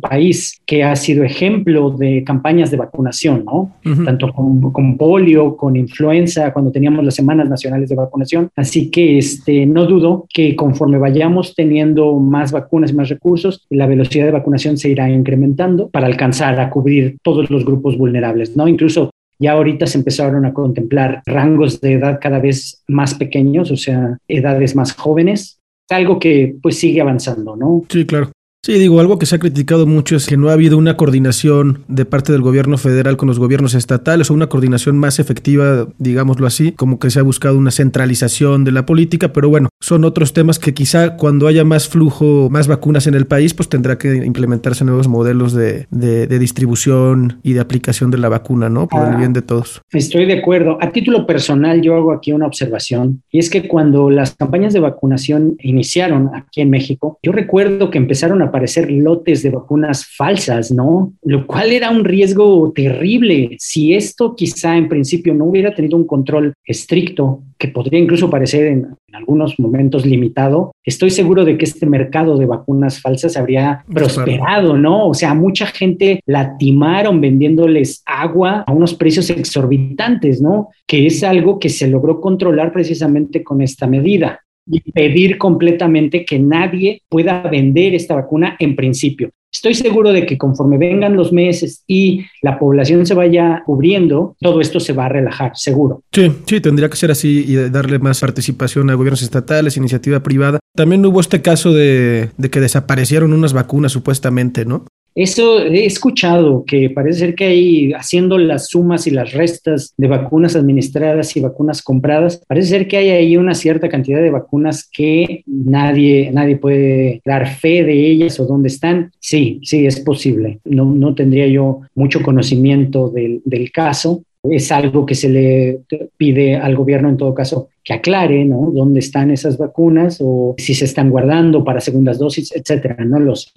país 0.00 0.60
que 0.64 0.84
ha 0.84 0.94
sido 0.94 1.24
ejemplo 1.24 1.90
de 1.90 2.22
campañas 2.22 2.70
de 2.70 2.76
vacunación, 2.76 3.44
¿no? 3.44 3.76
Tanto 4.04 4.32
con, 4.32 4.96
polio, 4.96 5.56
con 5.56 5.74
influenza, 5.76 6.52
cuando 6.52 6.70
teníamos 6.70 7.04
las 7.04 7.16
semanas 7.16 7.48
nacionales 7.48 7.88
de 7.88 7.96
vacunación. 7.96 8.48
Así 8.54 8.90
que 8.90 9.18
este, 9.18 9.66
no 9.66 9.86
dudo 9.86 10.26
que 10.32 10.54
conforme 10.54 10.98
vayamos 10.98 11.54
teniendo 11.54 12.14
más 12.14 12.52
vacunas 12.52 12.92
y 12.92 12.94
más 12.94 13.08
recursos, 13.08 13.66
la 13.70 13.86
velocidad 13.86 14.26
de 14.26 14.32
vacunación 14.32 14.76
se 14.76 14.90
irá 14.90 15.10
incrementando 15.10 15.88
para 15.88 16.06
alcanzar 16.06 16.60
a 16.60 16.70
cubrir 16.70 17.16
todos 17.22 17.50
los 17.50 17.64
grupos 17.64 17.98
vulnerables, 17.98 18.56
¿no? 18.56 18.68
Incluso 18.68 19.10
ya 19.38 19.52
ahorita 19.52 19.86
se 19.86 19.98
empezaron 19.98 20.44
a 20.46 20.52
contemplar 20.52 21.22
rangos 21.26 21.80
de 21.80 21.94
edad 21.94 22.18
cada 22.20 22.38
vez 22.38 22.82
más 22.88 23.14
pequeños, 23.14 23.70
o 23.70 23.76
sea, 23.76 24.18
edades 24.28 24.74
más 24.74 24.92
jóvenes, 24.92 25.60
algo 25.90 26.18
que 26.18 26.56
pues 26.62 26.78
sigue 26.78 27.00
avanzando, 27.00 27.56
¿no? 27.56 27.84
Sí, 27.88 28.04
claro. 28.06 28.32
Sí, 28.66 28.80
digo, 28.80 28.98
algo 28.98 29.20
que 29.20 29.26
se 29.26 29.36
ha 29.36 29.38
criticado 29.38 29.86
mucho 29.86 30.16
es 30.16 30.26
que 30.26 30.36
no 30.36 30.48
ha 30.48 30.54
habido 30.54 30.76
una 30.76 30.96
coordinación 30.96 31.84
de 31.86 32.04
parte 32.04 32.32
del 32.32 32.42
gobierno 32.42 32.78
federal 32.78 33.16
con 33.16 33.28
los 33.28 33.38
gobiernos 33.38 33.74
estatales 33.74 34.28
o 34.28 34.34
una 34.34 34.48
coordinación 34.48 34.98
más 34.98 35.20
efectiva, 35.20 35.86
digámoslo 35.98 36.48
así, 36.48 36.72
como 36.72 36.98
que 36.98 37.10
se 37.10 37.20
ha 37.20 37.22
buscado 37.22 37.58
una 37.58 37.70
centralización 37.70 38.64
de 38.64 38.72
la 38.72 38.84
política, 38.84 39.32
pero 39.32 39.48
bueno, 39.48 39.68
son 39.80 40.04
otros 40.04 40.32
temas 40.32 40.58
que 40.58 40.74
quizá 40.74 41.16
cuando 41.16 41.46
haya 41.46 41.62
más 41.62 41.88
flujo, 41.88 42.48
más 42.50 42.66
vacunas 42.66 43.06
en 43.06 43.14
el 43.14 43.26
país, 43.26 43.54
pues 43.54 43.68
tendrá 43.68 43.98
que 43.98 44.16
implementarse 44.26 44.84
nuevos 44.84 45.06
modelos 45.06 45.52
de, 45.52 45.86
de, 45.92 46.38
distribución 46.40 47.38
y 47.44 47.52
de 47.52 47.60
aplicación 47.60 48.10
de 48.10 48.18
la 48.18 48.28
vacuna, 48.28 48.68
¿no? 48.68 48.88
Por 48.88 49.06
el 49.06 49.14
ah, 49.14 49.16
bien 49.16 49.32
de 49.32 49.42
todos. 49.42 49.80
Estoy 49.92 50.26
de 50.26 50.40
acuerdo. 50.40 50.76
A 50.80 50.90
título 50.90 51.24
personal, 51.24 51.82
yo 51.82 51.94
hago 51.94 52.10
aquí 52.10 52.32
una 52.32 52.48
observación, 52.48 53.22
y 53.30 53.38
es 53.38 53.48
que 53.48 53.68
cuando 53.68 54.10
las 54.10 54.34
campañas 54.34 54.72
de 54.72 54.80
vacunación 54.80 55.56
iniciaron 55.60 56.30
aquí 56.34 56.62
en 56.62 56.70
México, 56.70 57.20
yo 57.22 57.30
recuerdo 57.30 57.92
que 57.92 57.98
empezaron 57.98 58.42
a 58.42 58.50
aparecer 58.56 58.90
lotes 58.90 59.42
de 59.42 59.50
vacunas 59.50 60.06
falsas, 60.16 60.72
¿no? 60.72 61.12
Lo 61.22 61.46
cual 61.46 61.72
era 61.72 61.90
un 61.90 62.04
riesgo 62.04 62.72
terrible. 62.74 63.56
Si 63.58 63.92
esto 63.92 64.34
quizá 64.34 64.78
en 64.78 64.88
principio 64.88 65.34
no 65.34 65.44
hubiera 65.44 65.74
tenido 65.74 65.98
un 65.98 66.06
control 66.06 66.54
estricto, 66.64 67.42
que 67.58 67.68
podría 67.68 68.00
incluso 68.00 68.30
parecer 68.30 68.66
en, 68.66 68.96
algunos 69.12 69.58
momentos 69.58 70.04
limitado, 70.04 70.72
estoy 70.84 71.08
seguro 71.08 71.46
de 71.46 71.56
que 71.56 71.64
este 71.64 71.86
mercado 71.86 72.36
de 72.36 72.44
vacunas 72.44 73.00
falsas 73.00 73.34
habría 73.36 73.82
prosperado, 73.90 74.76
¿no? 74.76 75.08
O 75.08 75.14
sea, 75.14 75.32
mucha 75.32 75.66
gente 75.66 76.20
la 76.26 76.58
timaron 76.58 77.20
vendiéndoles 77.22 78.02
agua 78.04 78.64
a 78.66 78.72
unos 78.72 78.94
precios 78.94 79.30
exorbitantes, 79.30 80.42
¿no? 80.42 80.68
Que 80.86 81.06
es 81.06 81.24
algo 81.24 81.58
que 81.58 81.70
se 81.70 81.88
logró 81.88 82.20
controlar 82.20 82.72
precisamente 82.72 83.42
con 83.42 83.62
esta 83.62 83.86
medida. 83.86 84.40
Y 84.66 84.82
impedir 84.84 85.38
completamente 85.38 86.24
que 86.24 86.38
nadie 86.38 87.02
pueda 87.08 87.42
vender 87.42 87.94
esta 87.94 88.14
vacuna 88.14 88.56
en 88.58 88.76
principio. 88.76 89.30
Estoy 89.52 89.74
seguro 89.74 90.12
de 90.12 90.26
que 90.26 90.36
conforme 90.36 90.76
vengan 90.76 91.16
los 91.16 91.32
meses 91.32 91.82
y 91.86 92.26
la 92.42 92.58
población 92.58 93.06
se 93.06 93.14
vaya 93.14 93.62
cubriendo, 93.64 94.36
todo 94.38 94.60
esto 94.60 94.80
se 94.80 94.92
va 94.92 95.06
a 95.06 95.08
relajar, 95.08 95.52
seguro. 95.54 96.02
Sí, 96.12 96.30
sí, 96.46 96.60
tendría 96.60 96.90
que 96.90 96.96
ser 96.96 97.10
así 97.10 97.44
y 97.48 97.54
darle 97.70 97.98
más 97.98 98.20
participación 98.20 98.90
a 98.90 98.94
gobiernos 98.94 99.22
estatales, 99.22 99.78
iniciativa 99.78 100.20
privada. 100.20 100.58
También 100.74 101.06
hubo 101.06 101.20
este 101.20 101.40
caso 101.40 101.72
de 101.72 102.28
que 102.50 102.60
desaparecieron 102.60 103.32
unas 103.32 103.54
vacunas 103.54 103.92
supuestamente, 103.92 104.66
¿no? 104.66 104.84
Eso 105.16 105.62
he 105.62 105.86
escuchado 105.86 106.64
que 106.66 106.90
parece 106.90 107.20
ser 107.20 107.34
que 107.34 107.46
hay, 107.46 107.92
haciendo 107.94 108.36
las 108.36 108.68
sumas 108.68 109.06
y 109.06 109.10
las 109.10 109.32
restas 109.32 109.94
de 109.96 110.08
vacunas 110.08 110.54
administradas 110.56 111.34
y 111.36 111.40
vacunas 111.40 111.82
compradas, 111.82 112.42
parece 112.46 112.68
ser 112.68 112.86
que 112.86 112.98
hay 112.98 113.08
ahí 113.08 113.36
una 113.38 113.54
cierta 113.54 113.88
cantidad 113.88 114.20
de 114.20 114.30
vacunas 114.30 114.86
que 114.92 115.42
nadie, 115.46 116.30
nadie 116.32 116.56
puede 116.56 117.22
dar 117.24 117.48
fe 117.48 117.82
de 117.82 118.10
ellas 118.10 118.38
o 118.40 118.44
dónde 118.44 118.68
están. 118.68 119.10
Sí, 119.18 119.58
sí, 119.62 119.86
es 119.86 120.00
posible. 120.00 120.60
No, 120.66 120.84
no 120.84 121.14
tendría 121.14 121.46
yo 121.46 121.80
mucho 121.94 122.20
conocimiento 122.20 123.08
del, 123.08 123.40
del 123.46 123.72
caso, 123.72 124.22
es 124.42 124.70
algo 124.72 125.06
que 125.06 125.14
se 125.14 125.28
le 125.28 125.80
pide 126.16 126.56
al 126.56 126.76
gobierno 126.76 127.08
en 127.08 127.16
todo 127.16 127.34
caso 127.34 127.68
que 127.82 127.94
aclare. 127.94 128.46
Dónde 128.46 129.00
están 129.00 129.30
esas 129.30 129.58
vacunas 129.58 130.18
o 130.20 130.54
si 130.58 130.74
se 130.74 130.84
están 130.84 131.10
guardando 131.10 131.64
para 131.64 131.80
segundas 131.80 132.18
dosis, 132.18 132.52
etcétera. 132.54 133.04
No 133.04 133.18
lo 133.18 133.36
sé. 133.36 133.50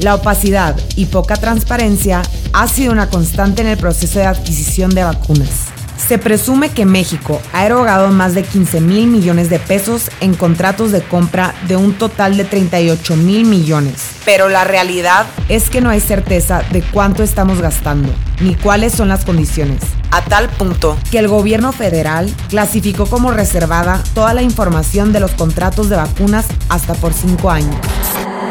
La 0.00 0.14
opacidad 0.14 0.76
y 0.96 1.06
poca 1.06 1.36
transparencia 1.36 2.22
ha 2.52 2.68
sido 2.68 2.92
una 2.92 3.08
constante 3.08 3.62
en 3.62 3.68
el 3.68 3.78
proceso 3.78 4.18
de 4.18 4.26
adquisición 4.26 4.90
de 4.90 5.04
vacunas. 5.04 5.72
Se 6.06 6.18
presume 6.18 6.70
que 6.70 6.84
México 6.84 7.40
ha 7.52 7.64
erogado 7.64 8.08
más 8.10 8.34
de 8.34 8.42
15 8.42 8.80
mil 8.80 9.06
millones 9.06 9.48
de 9.48 9.58
pesos 9.58 10.10
en 10.20 10.34
contratos 10.34 10.90
de 10.90 11.00
compra 11.00 11.54
de 11.68 11.76
un 11.76 11.94
total 11.94 12.36
de 12.36 12.44
38 12.44 13.16
mil 13.16 13.44
millones. 13.44 14.10
Pero 14.24 14.48
la 14.48 14.64
realidad 14.64 15.26
es 15.48 15.70
que 15.70 15.80
no 15.80 15.90
hay 15.90 16.00
certeza 16.00 16.62
de 16.70 16.82
cuánto 16.82 17.22
estamos 17.22 17.60
gastando, 17.60 18.12
ni 18.40 18.54
cuáles 18.56 18.92
son 18.92 19.08
las 19.08 19.24
condiciones. 19.24 19.80
A 20.10 20.22
tal 20.22 20.48
punto 20.48 20.98
que 21.10 21.18
el 21.18 21.28
gobierno 21.28 21.72
federal 21.72 22.30
clasificó 22.48 23.06
como 23.06 23.30
reservada 23.30 24.02
toda 24.14 24.34
la 24.34 24.42
información 24.42 25.12
de 25.12 25.20
los 25.20 25.30
contratos 25.32 25.88
de 25.88 25.96
vacunas 25.96 26.46
hasta 26.68 26.94
por 26.94 27.14
cinco 27.14 27.50
años. 27.50 27.76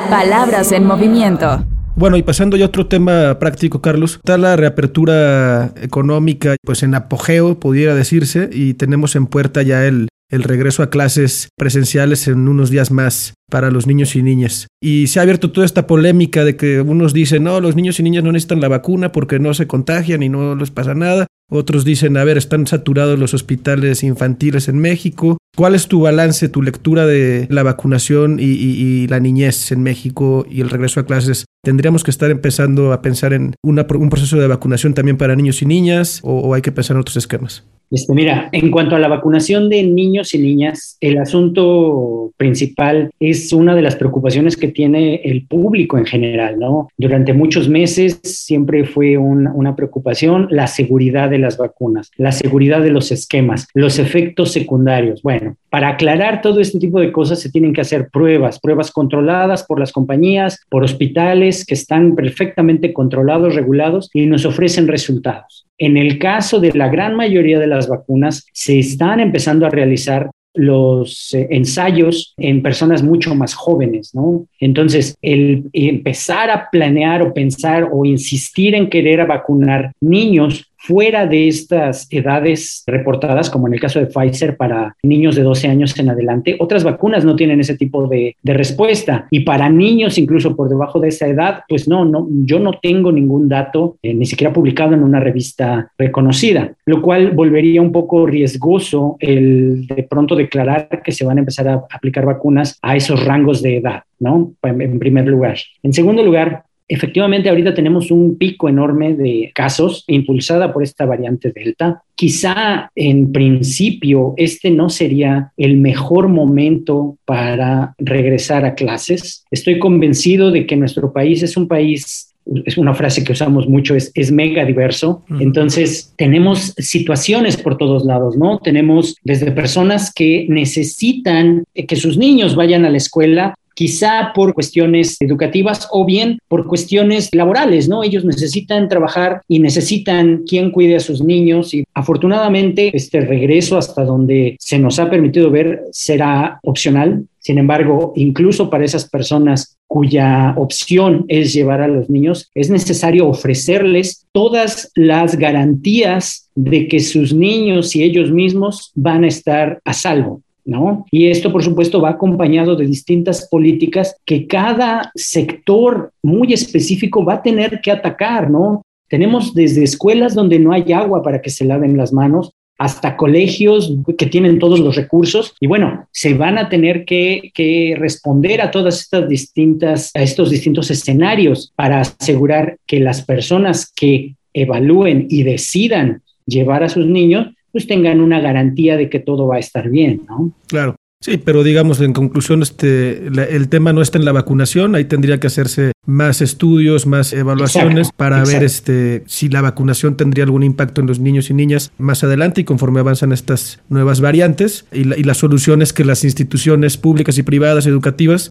Palabras 0.10 0.72
en 0.72 0.86
movimiento. 0.86 1.66
Bueno, 1.96 2.16
y 2.18 2.24
pasando 2.24 2.56
ya 2.58 2.66
a 2.66 2.68
otro 2.68 2.88
tema 2.88 3.38
práctico, 3.38 3.82
Carlos, 3.82 4.16
está 4.16 4.38
la 4.38 4.56
reapertura 4.56 5.74
económica, 5.82 6.56
pues 6.64 6.84
en 6.84 6.96
apogeo, 6.96 7.60
pudiera 7.60 7.94
decirse, 7.94 8.50
y 8.52 8.74
tenemos 8.76 9.16
en 9.16 9.28
puerta 9.28 9.62
ya 9.62 9.86
el, 9.86 10.08
el 10.30 10.44
regreso 10.44 10.82
a 10.82 10.90
clases 10.90 11.50
presenciales 11.58 12.28
en 12.28 12.48
unos 12.48 12.70
días 12.70 12.92
más 12.92 13.34
para 13.52 13.70
los 13.70 13.86
niños 13.86 14.16
y 14.16 14.24
niñas. 14.24 14.68
Y 14.82 15.08
se 15.08 15.20
ha 15.20 15.24
abierto 15.24 15.52
toda 15.52 15.66
esta 15.66 15.86
polémica 15.86 16.46
de 16.46 16.56
que 16.56 16.80
unos 16.80 17.14
dicen, 17.14 17.44
no, 17.44 17.60
los 17.60 17.76
niños 17.76 18.00
y 18.00 18.04
niñas 18.04 18.24
no 18.24 18.32
necesitan 18.32 18.62
la 18.62 18.70
vacuna 18.70 19.12
porque 19.12 19.40
no 19.40 19.54
se 19.54 19.68
contagian 19.68 20.24
y 20.24 20.30
no 20.30 20.56
les 20.56 20.72
pasa 20.72 20.96
nada. 20.96 21.28
Otros 21.54 21.84
dicen, 21.84 22.16
a 22.16 22.24
ver, 22.24 22.38
están 22.38 22.66
saturados 22.66 23.20
los 23.20 23.34
hospitales 23.34 24.04
infantiles 24.04 24.70
en 24.70 24.80
México. 24.80 25.38
¿Cuál 25.58 25.76
es 25.76 25.90
tu 25.90 26.00
balance, 26.00 26.48
tu 26.48 26.62
lectura 26.62 27.06
de 27.06 27.46
la 27.50 27.62
vacunación 27.62 28.38
y, 28.40 29.06
la 29.08 29.20
niñez 29.20 29.74
en 29.74 29.84
México 29.84 30.46
y 30.50 30.62
el 30.62 30.70
regreso 30.70 31.02
a 31.02 31.06
clases? 31.06 31.44
¿Tendríamos 31.62 32.06
que 32.06 32.12
estar 32.12 32.32
empezando 32.32 32.94
a 32.94 33.02
pensar 33.02 33.34
en 33.34 33.56
un 33.64 34.10
proceso 34.10 34.38
de 34.38 34.48
vacunación 34.48 34.94
también 34.94 35.18
para 35.18 35.36
niños 35.36 35.62
y 35.62 35.66
niñas 35.66 36.22
o 36.24 36.54
hay 36.54 36.62
que 36.62 36.72
pensar 36.72 36.96
en 36.96 37.02
otros 37.02 37.18
esquemas? 37.18 37.66
Este, 37.92 38.14
mira, 38.14 38.48
en 38.54 38.72
cuanto 38.72 38.96
a 38.96 39.00
la 39.00 39.10
vacunación 39.10 39.70
de 39.70 39.84
niños 39.84 40.34
y 40.34 40.40
niñas, 40.40 40.98
el 41.02 41.18
asunto 41.18 42.32
principal 42.38 43.12
es 43.20 43.52
una 43.52 43.76
de 43.76 43.82
las 43.82 43.98
preocupaciones 43.98 44.56
que 44.56 44.70
tiene 44.70 45.16
el 45.26 45.46
público 45.46 45.98
en 45.98 46.06
general, 46.06 46.58
¿no? 46.58 46.88
Durante 46.98 47.34
muchos 47.34 47.68
meses 47.68 48.20
siempre 48.24 48.86
fue 48.86 49.18
una 49.18 49.76
preocupación 49.76 50.48
la 50.50 50.68
seguridad 50.68 51.30
de 51.30 51.40
las 51.40 51.58
vacunas, 51.58 52.12
la 52.16 52.32
seguridad 52.32 52.82
de 52.82 52.92
los 52.92 53.12
esquemas, 53.12 53.68
los 53.74 54.00
efectos 54.00 54.52
secundarios. 54.52 55.22
Bueno, 55.22 55.58
para 55.72 55.88
aclarar 55.88 56.42
todo 56.42 56.60
este 56.60 56.80
tipo 56.80 57.00
de 57.00 57.14
cosas 57.14 57.40
se 57.40 57.50
tienen 57.50 57.72
que 57.72 57.80
hacer 57.80 58.10
pruebas, 58.10 58.60
pruebas 58.60 58.92
controladas 58.92 59.64
por 59.64 59.80
las 59.80 59.94
compañías, 59.94 60.60
por 60.68 60.84
hospitales 60.84 61.66
que 61.66 61.76
están 61.76 62.14
perfectamente 62.14 62.92
controlados, 62.92 63.56
regulados 63.56 64.10
y 64.14 64.26
nos 64.26 64.46
ofrecen 64.46 64.90
resultados. 64.90 65.66
En 65.78 65.96
el 65.96 66.20
caso 66.20 66.60
de 66.60 66.74
la 66.74 66.90
gran 66.90 67.16
mayoría 67.16 67.58
de 67.58 67.68
las 67.68 67.88
vacunas, 67.88 68.46
se 68.52 68.80
están 68.80 69.22
empezando 69.22 69.66
a 69.66 69.70
realizar 69.70 70.30
los 70.54 71.34
eh, 71.34 71.48
ensayos 71.52 72.34
en 72.36 72.62
personas 72.62 73.02
mucho 73.02 73.34
más 73.34 73.54
jóvenes, 73.54 74.14
¿no? 74.14 74.48
Entonces, 74.60 75.16
el 75.22 75.70
empezar 75.72 76.50
a 76.50 76.70
planear 76.70 77.22
o 77.22 77.34
pensar 77.34 77.88
o 77.90 78.04
insistir 78.04 78.76
en 78.76 78.90
querer 78.90 79.26
vacunar 79.26 79.94
niños 80.02 80.71
fuera 80.82 81.28
de 81.28 81.48
estas 81.48 82.08
edades 82.10 82.84
reportadas, 82.88 83.50
como 83.50 83.68
en 83.68 83.74
el 83.74 83.80
caso 83.80 84.00
de 84.00 84.08
Pfizer 84.08 84.58
para 84.58 84.96
niños 85.04 85.36
de 85.36 85.44
12 85.44 85.68
años 85.68 85.98
en 86.00 86.10
adelante, 86.10 86.56
otras 86.60 86.84
vacunas 86.84 87.24
no 87.24 87.36
tienen 87.36 87.60
ese 87.60 87.78
tipo 87.78 88.08
de, 88.08 88.36
respuesta. 88.44 89.28
Y 89.32 89.42
para 89.42 89.70
niños, 89.70 90.18
incluso 90.18 90.56
por 90.56 90.68
debajo 90.68 91.00
de 91.00 91.08
esa 91.08 91.28
edad, 91.28 91.64
pues 91.70 91.88
no, 91.88 92.04
no 92.06 92.28
yo 92.44 92.60
no 92.60 92.74
tengo 92.82 93.12
ningún 93.12 93.48
dato, 93.48 93.98
eh, 94.02 94.14
ni 94.14 94.26
siquiera 94.26 94.52
publicado 94.52 94.94
en 94.94 95.04
una 95.04 95.20
revista 95.20 95.92
reconocida, 95.98 96.74
lo 96.86 97.02
cual 97.02 97.32
volvería 97.32 97.82
un 97.82 97.92
poco 97.92 98.26
riesgoso 98.26 99.18
el 99.20 99.88
de 99.88 100.04
pronto 100.04 100.36
declarar 100.36 101.02
que 101.04 101.12
se 101.12 101.26
van 101.26 101.38
a 101.38 101.42
empezar 101.42 101.68
a 101.68 101.84
aplicar 101.92 102.26
vacunas 102.26 102.78
a 102.82 102.96
esos 102.96 103.24
rangos 103.24 103.62
de 103.62 103.78
edad, 103.78 104.04
¿no? 104.20 104.54
En 104.64 105.00
primer 105.00 105.28
lugar. 105.28 105.58
En 105.84 105.94
segundo 105.94 106.24
lugar, 106.24 106.64
Efectivamente, 106.94 107.48
ahorita 107.48 107.74
tenemos 107.74 108.12
un 108.12 108.38
pico 108.38 108.68
enorme 108.68 109.16
de 109.16 109.50
casos 109.56 110.04
impulsada 110.08 110.74
por 110.74 110.84
esta 110.84 111.06
variante 111.06 111.54
Delta. 111.54 112.04
Quizá 112.16 112.92
en 112.96 113.32
principio 113.32 114.34
este 114.36 114.72
no 114.72 114.90
sería 114.90 115.54
el 115.56 115.78
mejor 115.78 116.28
momento 116.28 117.18
para 117.24 117.96
regresar 117.98 118.66
a 118.66 118.76
clases. 118.76 119.46
Estoy 119.52 119.80
convencido 119.80 120.52
de 120.52 120.66
que 120.66 120.76
nuestro 120.76 121.14
país 121.14 121.42
es 121.44 121.56
un 121.56 121.70
país 121.70 122.28
es 122.66 122.78
una 122.78 122.94
frase 122.94 123.24
que 123.24 123.32
usamos 123.32 123.70
mucho, 123.70 123.96
es, 123.96 124.12
es 124.16 124.32
mega 124.32 124.66
diverso. 124.66 125.24
Entonces, 125.40 126.12
tenemos 126.18 126.74
situaciones 126.78 127.56
por 127.56 127.78
todos 127.78 128.04
lados, 128.04 128.36
¿no? 128.36 128.58
Tenemos 128.58 129.16
desde 129.24 129.52
personas 129.52 130.12
que 130.12 130.48
necesitan 130.50 131.64
que 131.74 131.96
sus 131.96 132.18
niños 132.18 132.56
vayan 132.56 132.84
a 132.84 132.90
la 132.90 132.98
escuela 132.98 133.54
quizá 133.82 134.32
por 134.36 134.54
cuestiones 134.54 135.18
educativas 135.20 135.88
o 135.90 136.06
bien 136.06 136.38
por 136.48 136.68
cuestiones 136.68 137.34
laborales, 137.34 137.90
¿no? 137.90 138.04
Ellos 138.04 138.24
necesitan 138.24 138.88
trabajar 138.88 139.42
y 139.48 139.58
necesitan 139.58 140.44
quien 140.48 140.70
cuide 140.70 140.98
a 140.98 141.00
sus 141.00 141.24
niños 141.24 141.74
y 141.74 141.84
afortunadamente 141.96 142.92
este 142.94 143.22
regreso 143.22 143.80
hasta 143.80 144.06
donde 144.06 144.56
se 144.60 144.78
nos 144.78 145.00
ha 145.00 145.10
permitido 145.10 145.50
ver 145.50 145.82
será 145.92 146.60
opcional. 146.62 147.26
Sin 147.40 147.58
embargo, 147.58 148.14
incluso 148.16 148.70
para 148.70 148.86
esas 148.86 149.10
personas 149.10 149.80
cuya 149.88 150.54
opción 150.58 151.26
es 151.28 151.52
llevar 151.52 151.82
a 151.82 151.88
los 151.88 152.08
niños, 152.08 152.52
es 152.54 152.70
necesario 152.70 153.28
ofrecerles 153.28 154.28
todas 154.32 154.92
las 154.94 155.40
garantías 155.40 156.52
de 156.54 156.88
que 156.88 157.00
sus 157.00 157.34
niños 157.34 157.96
y 157.96 158.04
ellos 158.04 158.30
mismos 158.30 158.92
van 158.94 159.24
a 159.24 159.28
estar 159.28 159.82
a 159.84 159.94
salvo. 159.94 160.44
¿No? 160.66 161.06
Y 161.12 161.28
esto, 161.28 161.52
por 161.52 161.64
supuesto, 161.64 162.02
va 162.02 162.12
acompañado 162.12 162.76
de 162.76 162.86
distintas 162.86 163.48
políticas 163.50 164.16
que 164.26 164.48
cada 164.48 165.12
sector 165.16 166.12
muy 166.24 166.54
específico 166.54 167.24
va 167.24 167.36
a 167.36 167.42
tener 167.42 167.82
que 167.82 167.92
atacar, 167.92 168.50
¿no? 168.50 168.84
Tenemos 169.08 169.54
desde 169.54 169.84
escuelas 169.84 170.34
donde 170.34 170.60
no 170.60 170.72
hay 170.72 170.92
agua 170.94 171.22
para 171.22 171.42
que 171.42 171.50
se 171.50 171.66
laven 171.66 171.98
las 171.98 172.14
manos, 172.14 172.54
hasta 172.82 173.16
colegios 173.16 173.94
que 174.18 174.26
tienen 174.26 174.58
todos 174.58 174.80
los 174.80 174.96
recursos 174.96 175.54
y 175.60 175.68
bueno, 175.68 176.08
se 176.12 176.34
van 176.34 176.58
a 176.58 176.68
tener 176.68 177.06
que, 177.06 177.52
que, 177.54 177.96
responder 177.96 178.60
a 178.60 178.72
todas 178.72 179.02
estas 179.02 179.30
distintas, 179.30 180.10
a 180.16 180.24
estos 180.24 180.50
distintos 180.50 180.90
escenarios 180.90 181.72
para 181.76 182.02
asegurar 182.02 182.78
que 182.88 183.00
las 183.00 183.22
personas 183.22 183.92
que 183.96 184.34
evalúen 184.54 185.28
y 185.30 185.44
decidan 185.44 186.24
llevar 186.48 186.84
a 186.84 186.90
sus 186.90 187.06
niños 187.06 187.54
pues 187.72 187.88
tengan 187.88 188.20
una 188.20 188.40
garantía 188.40 188.98
de 188.98 189.10
que 189.10 189.20
todo 189.20 189.48
va 189.48 189.56
a 189.56 189.60
estar 189.60 189.90
bien, 189.90 190.24
¿no? 190.28 190.52
Claro. 190.68 190.96
Sí, 191.24 191.38
pero 191.38 191.64
digamos, 191.64 192.02
en 192.02 192.14
conclusión, 192.14 192.64
este, 192.64 193.28
el 193.28 193.70
tema 193.70 193.94
no 193.94 194.02
está 194.02 194.18
en 194.18 194.26
la 194.26 194.32
vacunación, 194.32 194.96
ahí 194.96 195.06
tendría 195.06 195.40
que 195.40 195.46
hacerse 195.46 195.92
más 196.04 196.42
estudios, 196.42 197.06
más 197.06 197.32
evaluaciones 197.32 198.10
para 198.12 198.44
ver 198.44 198.64
este, 198.64 199.22
si 199.28 199.48
la 199.48 199.62
vacunación 199.62 200.18
tendría 200.18 200.46
algún 200.46 200.64
impacto 200.64 201.00
en 201.00 201.06
los 201.06 201.20
niños 201.20 201.52
y 201.52 201.54
niñas 201.54 201.92
más 202.00 202.24
adelante 202.24 202.62
y 202.62 202.64
conforme 202.64 203.02
avanzan 203.02 203.34
estas 203.34 203.82
nuevas 203.88 204.20
variantes. 204.20 204.86
Y 204.92 205.04
la, 205.04 205.16
y 205.16 205.22
la 205.22 205.36
solución 205.36 205.84
es 205.84 205.94
que 205.94 206.06
las 206.06 206.24
instituciones 206.24 206.98
públicas 206.98 207.38
y 207.38 207.44
privadas 207.44 207.86
educativas 207.86 208.50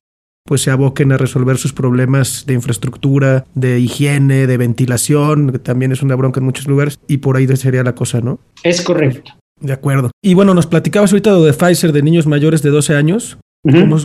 pues 0.51 0.63
se 0.63 0.73
aboquen 0.73 1.13
a 1.13 1.17
resolver 1.17 1.59
sus 1.59 1.73
problemas 1.73 2.43
de 2.45 2.55
infraestructura, 2.55 3.45
de 3.55 3.79
higiene, 3.79 4.49
de 4.49 4.57
ventilación, 4.57 5.53
que 5.53 5.61
también 5.61 5.93
es 5.93 6.03
una 6.03 6.17
bronca 6.17 6.41
en 6.41 6.47
muchos 6.47 6.67
lugares, 6.67 6.99
y 7.07 7.19
por 7.19 7.37
ahí 7.37 7.47
sería 7.57 7.85
la 7.85 7.95
cosa, 7.95 8.21
¿no? 8.21 8.41
Es 8.65 8.81
correcto. 8.81 9.31
De 9.61 9.73
acuerdo. 9.73 10.11
Y 10.21 10.35
bueno, 10.35 10.53
nos 10.53 10.67
platicabas 10.67 11.13
ahorita 11.13 11.39
de 11.39 11.53
Pfizer 11.53 11.93
de 11.93 12.03
niños 12.03 12.27
mayores 12.27 12.63
de 12.63 12.71
12 12.71 12.97
años. 12.97 13.39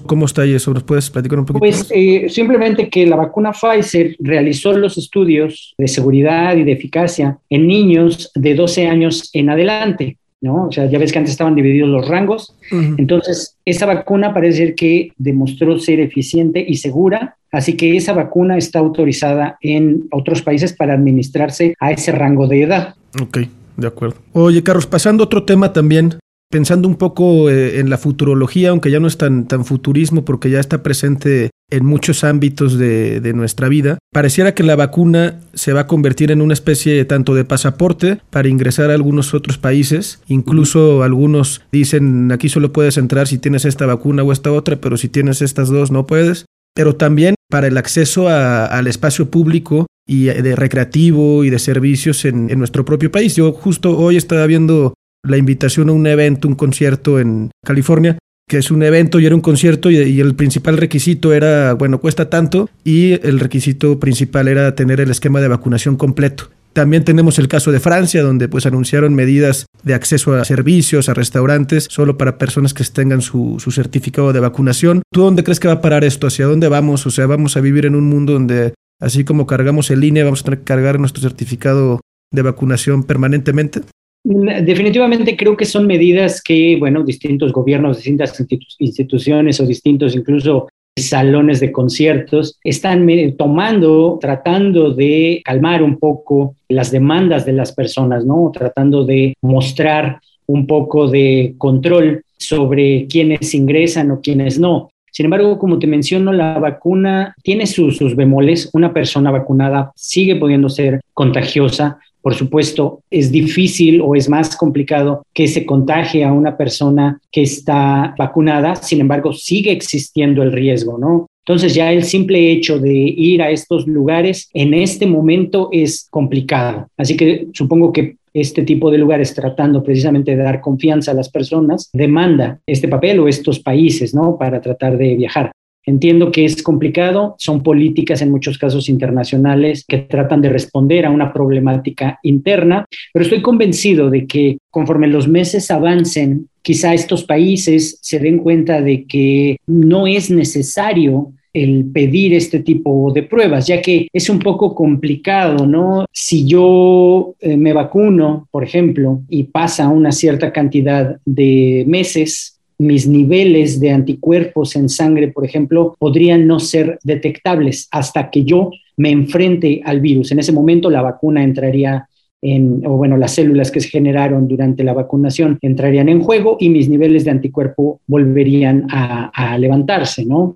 ¿Cómo, 0.06 0.25
está 0.28 0.44
ahí 0.44 0.54
eso? 0.54 0.72
¿Nos 0.72 0.84
puedes 0.84 1.10
platicar 1.10 1.40
un 1.40 1.46
poquito? 1.46 1.62
Pues 1.62 1.88
eh, 1.90 2.28
simplemente 2.30 2.90
que 2.90 3.08
la 3.08 3.16
vacuna 3.16 3.52
Pfizer 3.52 4.16
realizó 4.20 4.72
los 4.78 5.00
estudios 5.00 5.74
de 5.80 5.88
seguridad 5.88 6.56
y 6.58 6.64
de 6.64 6.74
eficacia 6.74 7.40
en 7.50 7.66
niños 7.66 8.32
de 8.36 8.54
12 8.54 8.88
años 8.88 9.32
en 9.34 9.50
adelante. 9.50 10.20
¿No? 10.46 10.68
O 10.68 10.72
sea, 10.72 10.86
ya 10.86 11.00
ves 11.00 11.12
que 11.12 11.18
antes 11.18 11.32
estaban 11.32 11.56
divididos 11.56 11.90
los 11.90 12.08
rangos. 12.08 12.56
Entonces, 12.72 13.58
esa 13.66 13.86
vacuna 13.86 14.34
parece 14.34 14.58
ser 14.58 14.75
que 14.75 15.12
demostró 15.18 15.78
ser 15.80 16.00
eficiente 16.00 16.64
y 16.66 16.75
segura, 16.75 17.36
así 17.52 17.75
que 17.75 17.98
esa 17.98 18.14
vacuna 18.14 18.56
está 18.58 18.80
autorizada 18.80 19.58
en 19.62 20.08
otros 20.12 20.42
países 20.42 20.74
para 20.74 20.94
administrarse 20.94 21.74
a 21.80 21.92
ese 21.92 22.12
rango 22.12 22.48
de 22.48 22.62
edad. 22.62 22.96
Ok, 23.22 23.40
de 23.75 23.88
acuerdo. 23.88 24.18
Oye, 24.34 24.62
Carlos, 24.62 24.86
pasando 24.86 25.24
a 25.24 25.25
otro 25.25 25.44
tema 25.44 25.74
también, 25.74 26.16
pensando 26.50 26.88
un 26.88 26.96
poco 26.96 27.50
eh, 27.50 27.80
en 27.80 27.90
la 27.90 27.98
futurología, 27.98 28.70
aunque 28.70 28.92
ya 28.92 29.00
no 29.00 29.08
es 29.08 29.18
tan, 29.18 29.48
tan 29.48 29.66
futurismo 29.66 30.25
porque 30.25 30.50
ya 30.50 30.60
está 30.60 30.84
presente 30.84 31.50
en 31.72 31.86
muchos 31.86 32.24
ámbitos 32.24 32.78
de, 32.78 33.20
de, 33.22 33.34
nuestra 33.34 33.68
vida, 33.70 33.98
pareciera 34.14 34.54
que 34.54 34.64
la 34.64 34.75
vacuna 34.75 35.40
se 35.54 35.74
va 35.74 35.82
a 35.82 35.88
convertir 35.88 36.32
en 36.32 36.42
una 36.42 36.54
especie 36.54 37.04
tanto 37.06 37.34
de 37.34 37.44
pasaporte 37.44 38.20
para 38.30 38.48
ingresar 38.48 38.92
a 38.92 38.94
algunos 38.94 39.34
otros 39.34 39.58
países, 39.58 40.22
incluso 40.28 41.02
algunos 41.02 41.62
dicen 41.72 42.32
aquí 42.32 42.50
solo 42.50 42.72
puedes 42.72 42.98
entrar 42.98 43.28
si 43.28 43.40
tienes 43.40 43.66
esta 43.66 43.88
vacuna 43.88 44.22
o 44.22 44.32
esta 44.32 44.52
otra, 44.52 44.75
pero 44.75 44.96
si 44.96 45.10
tienes 45.10 45.42
estas 45.42 45.70
dos 45.70 45.90
no 45.90 46.06
puedes, 46.06 46.46
pero 46.75 46.96
también 46.96 47.34
para 47.50 47.68
el 47.68 47.78
acceso 47.78 48.30
al 48.30 48.86
espacio 48.86 49.32
público 49.32 49.88
y 50.08 50.25
de 50.25 50.56
recreativo 50.56 51.44
y 51.44 51.50
de 51.50 51.58
servicios 51.58 52.25
en, 52.25 52.52
en 52.52 52.60
nuestro 52.60 52.86
propio 52.86 53.12
país. 53.12 53.36
Yo 53.36 53.54
justo 53.54 53.98
hoy 53.98 54.18
estaba 54.18 54.46
viendo 54.46 54.94
la 55.25 55.38
invitación 55.38 55.89
a 55.89 55.94
un 55.94 56.08
evento, 56.08 56.48
un 56.48 56.55
concierto 56.55 57.20
en 57.20 57.51
California, 57.65 58.17
que 58.48 58.58
es 58.58 58.72
un 58.72 58.84
evento 58.84 59.20
y 59.20 59.25
era 59.25 59.36
un 59.36 59.41
concierto 59.41 59.89
y, 59.89 60.20
el 60.20 60.36
principal 60.36 60.77
requisito 60.77 61.34
era, 61.34 61.74
bueno, 61.74 62.00
cuesta 62.00 62.29
tanto 62.29 62.70
y 62.84 63.13
el 63.27 63.39
requisito 63.39 64.00
principal 64.00 64.48
era 64.48 64.75
tener 64.75 65.01
el 65.01 65.10
esquema 65.10 65.41
de 65.41 65.48
vacunación 65.48 65.96
completo. 65.96 66.50
También 66.74 67.05
tenemos 67.05 67.39
el 67.39 67.48
caso 67.48 67.72
de 67.72 67.79
Francia, 67.79 68.22
donde 68.22 68.50
pues 68.50 68.65
anunciaron 68.65 69.15
medidas 69.15 69.65
de 69.84 69.94
acceso 69.94 70.34
a 70.34 70.44
servicios, 70.44 71.08
a 71.08 71.13
restaurantes, 71.13 71.88
solo 71.89 72.17
para 72.17 72.38
personas 72.38 72.74
que 72.74 72.84
tengan 72.84 73.22
su, 73.22 73.55
su, 73.60 73.72
certificado 73.72 74.34
de 74.34 74.41
vacunación. 74.41 75.01
¿Tú 75.12 75.22
dónde 75.22 75.46
crees 75.46 75.62
que 75.62 75.70
va 75.70 75.75
a 75.75 75.82
parar 75.82 76.03
esto? 76.03 76.27
¿Hacia 76.27 76.48
dónde 76.48 76.67
vamos? 76.67 77.08
O 77.08 77.12
sea, 77.12 77.27
vamos 77.27 77.55
a 77.55 77.62
vivir 77.62 77.86
en 77.86 77.96
un 77.96 78.10
mundo 78.10 78.34
donde, 78.34 78.74
así 79.00 79.24
como 79.24 79.48
cargamos 79.48 79.89
el 79.89 80.03
INE, 80.03 80.24
vamos 80.24 80.41
a 80.41 80.44
tener 80.44 80.60
que 80.60 80.65
cargar 80.65 81.00
nuestro 81.00 81.22
certificado 81.22 82.01
de 82.32 82.41
vacunación 82.41 83.03
permanentemente? 83.03 83.82
Definitivamente 84.27 85.38
creo 85.38 85.55
que 85.55 85.65
son 85.65 85.86
medidas 85.86 86.41
que, 86.41 86.77
bueno, 86.79 87.03
distintos 87.03 87.53
gobiernos, 87.53 87.98
distintas 87.98 88.44
instituciones 88.79 89.60
o 89.60 89.67
distintos 89.67 90.15
incluso 90.15 90.67
salones 90.98 91.60
de 91.60 91.72
conciertos 91.72 92.58
están 92.63 93.08
tomando, 93.38 94.17
tratando 94.20 94.89
de 94.89 95.41
calmar 95.46 95.84
un 95.84 96.00
poco 96.00 96.55
las 96.70 96.89
demandas 96.89 97.46
de 97.46 97.53
las 97.53 97.72
personas, 97.74 98.25
¿no? 98.25 98.50
Tratando 98.51 99.05
de 99.05 99.36
mostrar 99.44 100.20
un 100.48 100.65
poco 100.65 101.08
de 101.08 101.53
control 101.60 102.24
sobre 102.39 103.05
quiénes 103.05 103.53
ingresan 103.53 104.10
o 104.10 104.22
quiénes 104.22 104.60
no. 104.60 104.89
Sin 105.12 105.25
embargo, 105.25 105.60
como 105.60 105.77
te 105.77 105.86
menciono, 105.86 106.34
la 106.34 106.58
vacuna 106.58 107.36
tiene 107.44 107.67
sus, 107.67 107.96
sus 107.96 108.15
bemoles. 108.15 108.70
Una 108.74 108.91
persona 108.91 109.29
vacunada 109.32 109.91
sigue 109.96 110.36
pudiendo 110.36 110.67
ser 110.67 111.00
contagiosa, 111.13 112.00
por 112.25 112.34
supuesto, 112.34 113.03
es 113.12 113.32
difícil 113.32 114.01
o 114.01 114.15
es 114.15 114.27
más 114.27 114.58
complicado 114.58 115.22
que 115.32 115.48
se 115.48 115.63
contagie 115.63 116.24
a 116.24 116.34
una 116.34 116.58
persona 116.58 117.22
que 117.32 117.44
está 117.44 118.15
vacunada, 118.17 118.75
sin 118.77 119.00
embargo, 119.00 119.32
sigue 119.32 119.72
existiendo 119.72 120.41
el 120.41 120.51
riesgo, 120.51 120.98
¿no? 120.98 121.27
Entonces 121.46 121.75
ya 121.75 121.94
el 121.94 122.03
simple 122.03 122.51
hecho 122.51 122.79
de 122.79 122.91
ir 122.91 123.44
a 123.44 123.51
estos 123.51 123.86
lugares 123.86 124.50
en 124.55 124.74
este 124.74 125.05
momento 125.05 125.70
es 125.72 126.08
complicado. 126.10 126.88
Así 126.98 127.15
que 127.15 127.46
supongo 127.53 127.94
que 127.94 128.15
este 128.34 128.63
tipo 128.63 128.89
de 128.89 128.98
lugares 128.98 129.36
tratando 129.36 129.84
precisamente 129.84 130.36
de 130.36 130.41
dar 130.41 130.62
confianza 130.62 131.12
a 131.12 131.13
las 131.13 131.29
personas 131.29 131.91
demanda 131.94 132.60
este 132.65 132.88
papel 132.88 133.20
o 133.20 133.27
estos 133.27 133.60
países, 133.60 134.15
¿no? 134.15 134.36
Para 134.39 134.62
tratar 134.62 134.98
de 134.98 135.13
viajar. 135.13 135.51
Entiendo 135.86 136.32
que 136.32 136.46
es 136.46 136.63
complicado, 136.63 137.36
son 137.38 137.62
políticas 137.62 138.22
en 138.22 138.32
muchos 138.32 138.58
casos 138.58 138.89
internacionales 138.89 139.86
que 139.88 140.00
tratan 140.00 140.42
de 140.42 140.50
responder 140.50 141.06
a 141.06 141.12
una 141.12 141.32
problemática 141.32 142.20
interna, 142.24 142.86
pero 143.13 143.24
estoy 143.24 143.42
convencido 143.42 144.10
de 144.10 144.25
que 144.25 144.58
conforme 144.72 145.08
los 145.08 145.27
meses 145.27 145.70
avancen, 145.70 146.50
quizá 146.62 146.94
estos 146.94 147.24
países 147.24 148.00
se 148.01 148.20
den 148.20 148.40
cuenta 148.40 148.81
de 148.81 149.05
que 149.05 149.57
no 149.68 150.07
es 150.07 150.31
necesario 150.31 151.33
el 151.55 151.86
pedir 151.86 152.33
este 152.33 152.59
tipo 152.59 153.14
de 153.14 153.24
pruebas, 153.24 153.66
ya 153.66 153.81
que 153.81 154.09
es 154.12 154.29
un 154.29 154.40
poco 154.40 154.75
complicado, 154.75 155.66
¿no? 155.66 156.05
Si 156.12 156.46
yo 156.46 157.36
eh, 157.40 157.55
me 157.55 157.72
vacuno, 157.72 158.50
por 158.51 158.66
ejemplo, 158.66 159.22
y 159.29 159.44
pasa 159.44 159.88
una 159.88 160.12
cierta 160.12 160.51
cantidad 160.51 161.18
de 161.24 161.86
meses, 161.88 162.54
mis 162.77 163.07
niveles 163.07 163.79
de 163.79 163.92
anticuerpos 163.92 164.75
en 164.75 164.90
sangre, 164.90 165.29
por 165.29 165.46
ejemplo, 165.46 165.96
podrían 166.00 166.48
no 166.48 166.59
ser 166.59 167.00
detectables 167.03 167.88
hasta 167.92 168.29
que 168.29 168.44
yo 168.44 168.72
me 168.98 169.11
enfrente 169.11 169.81
al 169.85 170.01
virus. 170.01 170.31
En 170.31 170.40
ese 170.40 170.51
momento 170.51 170.90
la 170.90 171.01
vacuna 171.01 171.44
entraría 171.44 172.07
en, 172.42 172.85
o 172.85 172.98
bueno, 172.98 173.18
las 173.18 173.33
células 173.33 173.72
que 173.72 173.81
se 173.81 173.90
generaron 173.90 174.48
durante 174.48 174.83
la 174.83 174.94
vacunación 174.94 175.57
entrarían 175.61 176.09
en 176.09 176.22
juego 176.22 176.57
y 176.59 176.70
mis 176.70 176.90
niveles 176.90 177.25
de 177.25 177.31
anticuerpo 177.31 178.01
volverían 178.07 178.88
a, 178.92 179.57
levantarse, 179.57 180.25
¿no? 180.25 180.55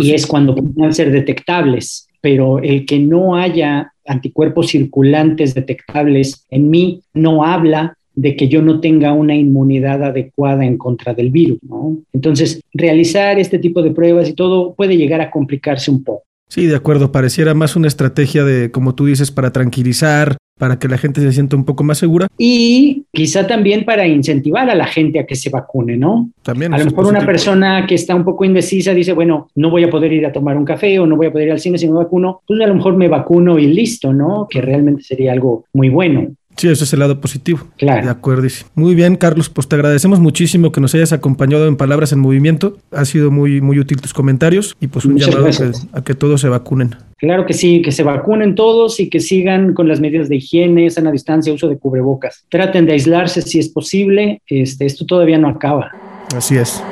y 0.00 0.12
es 0.12 0.26
cuando 0.26 0.54
podrían 0.54 0.94
ser 0.94 1.10
detectables, 1.10 2.08
pero 2.20 2.60
el 2.60 2.86
que 2.86 3.00
no 3.00 3.36
haya 3.36 3.92
anticuerpos 4.06 4.68
circulantes 4.68 5.54
detectables 5.54 6.46
en 6.50 6.70
mí 6.70 7.00
no 7.14 7.44
habla 7.44 7.96
de 8.14 8.36
que 8.36 8.48
yo 8.48 8.62
no 8.62 8.80
tenga 8.80 9.12
una 9.12 9.34
inmunidad 9.34 10.02
adecuada 10.02 10.64
en 10.64 10.78
contra 10.78 11.14
del 11.14 11.30
virus, 11.30 11.58
¿no? 11.62 11.98
Entonces, 12.12 12.60
realizar 12.72 13.38
este 13.38 13.58
tipo 13.58 13.82
de 13.82 13.90
pruebas 13.90 14.28
y 14.28 14.34
todo 14.34 14.74
puede 14.74 14.96
llegar 14.96 15.20
a 15.20 15.30
complicarse 15.30 15.90
un 15.90 16.04
poco. 16.04 16.24
Sí, 16.48 16.66
de 16.66 16.76
acuerdo, 16.76 17.10
pareciera 17.10 17.54
más 17.54 17.74
una 17.74 17.88
estrategia 17.88 18.44
de, 18.44 18.70
como 18.70 18.94
tú 18.94 19.06
dices, 19.06 19.30
para 19.30 19.50
tranquilizar, 19.50 20.36
para 20.58 20.78
que 20.78 20.88
la 20.88 20.98
gente 20.98 21.20
se 21.20 21.32
sienta 21.32 21.56
un 21.56 21.64
poco 21.64 21.82
más 21.82 21.98
segura. 21.98 22.28
Y 22.38 23.04
quizá 23.12 23.46
también 23.46 23.84
para 23.84 24.06
incentivar 24.06 24.70
a 24.70 24.74
la 24.74 24.86
gente 24.86 25.18
a 25.18 25.26
que 25.26 25.34
se 25.34 25.50
vacune, 25.50 25.96
¿no? 25.96 26.30
También. 26.42 26.72
A 26.72 26.78
lo 26.78 26.84
mejor 26.84 27.06
una 27.06 27.26
persona 27.26 27.86
que 27.88 27.96
está 27.96 28.14
un 28.14 28.24
poco 28.24 28.44
indecisa 28.44 28.94
dice, 28.94 29.12
bueno, 29.12 29.48
no 29.56 29.70
voy 29.70 29.84
a 29.84 29.90
poder 29.90 30.12
ir 30.12 30.26
a 30.26 30.32
tomar 30.32 30.56
un 30.56 30.64
café 30.64 30.98
o 31.00 31.06
no 31.06 31.16
voy 31.16 31.26
a 31.26 31.32
poder 31.32 31.48
ir 31.48 31.52
al 31.52 31.60
cine 31.60 31.78
si 31.78 31.88
me 31.88 31.94
vacuno, 31.94 32.42
pues 32.46 32.60
a 32.60 32.66
lo 32.66 32.74
mejor 32.74 32.96
me 32.96 33.08
vacuno 33.08 33.58
y 33.58 33.66
listo, 33.66 34.12
¿no? 34.12 34.46
Que 34.48 34.60
realmente 34.60 35.02
sería 35.02 35.32
algo 35.32 35.64
muy 35.72 35.88
bueno. 35.88 36.34
Sí, 36.56 36.68
eso 36.68 36.84
es 36.84 36.92
el 36.92 37.00
lado 37.00 37.20
positivo. 37.20 37.60
Claro. 37.78 38.04
De 38.04 38.10
acuerdo. 38.10 38.44
Muy 38.74 38.94
bien, 38.94 39.16
Carlos, 39.16 39.48
pues 39.48 39.68
te 39.68 39.76
agradecemos 39.76 40.20
muchísimo 40.20 40.72
que 40.72 40.80
nos 40.80 40.94
hayas 40.94 41.12
acompañado 41.12 41.66
en 41.66 41.76
Palabras 41.76 42.12
en 42.12 42.20
Movimiento. 42.20 42.78
Ha 42.92 43.04
sido 43.04 43.30
muy, 43.30 43.60
muy 43.60 43.78
útil 43.78 44.00
tus 44.00 44.12
comentarios 44.12 44.76
y 44.80 44.88
pues 44.88 45.04
un 45.04 45.16
llamado 45.16 45.46
a 45.92 46.04
que, 46.04 46.14
todos 46.14 46.40
se 46.40 46.48
vacunen. 46.48 46.94
Claro 47.16 47.46
que 47.46 47.54
sí, 47.54 47.80
que 47.82 47.92
se 47.92 48.02
vacunen 48.02 48.54
todos 48.54 49.00
y 49.00 49.08
que 49.08 49.20
sigan 49.20 49.72
con 49.72 49.88
las 49.88 50.00
medidas 50.00 50.28
de 50.28 50.36
higiene, 50.36 50.90
sana 50.90 51.10
distancia, 51.10 51.52
uso 51.52 51.68
de 51.68 51.78
cubrebocas. 51.78 52.44
Traten 52.50 52.86
de 52.86 52.92
aislarse 52.92 53.42
si 53.42 53.58
es 53.58 53.68
posible. 53.68 54.42
Este, 54.46 54.86
esto 54.86 55.06
todavía 55.06 55.38
no 55.38 55.48
acaba. 55.48 55.90
Así 56.36 56.56
es. 56.56 56.82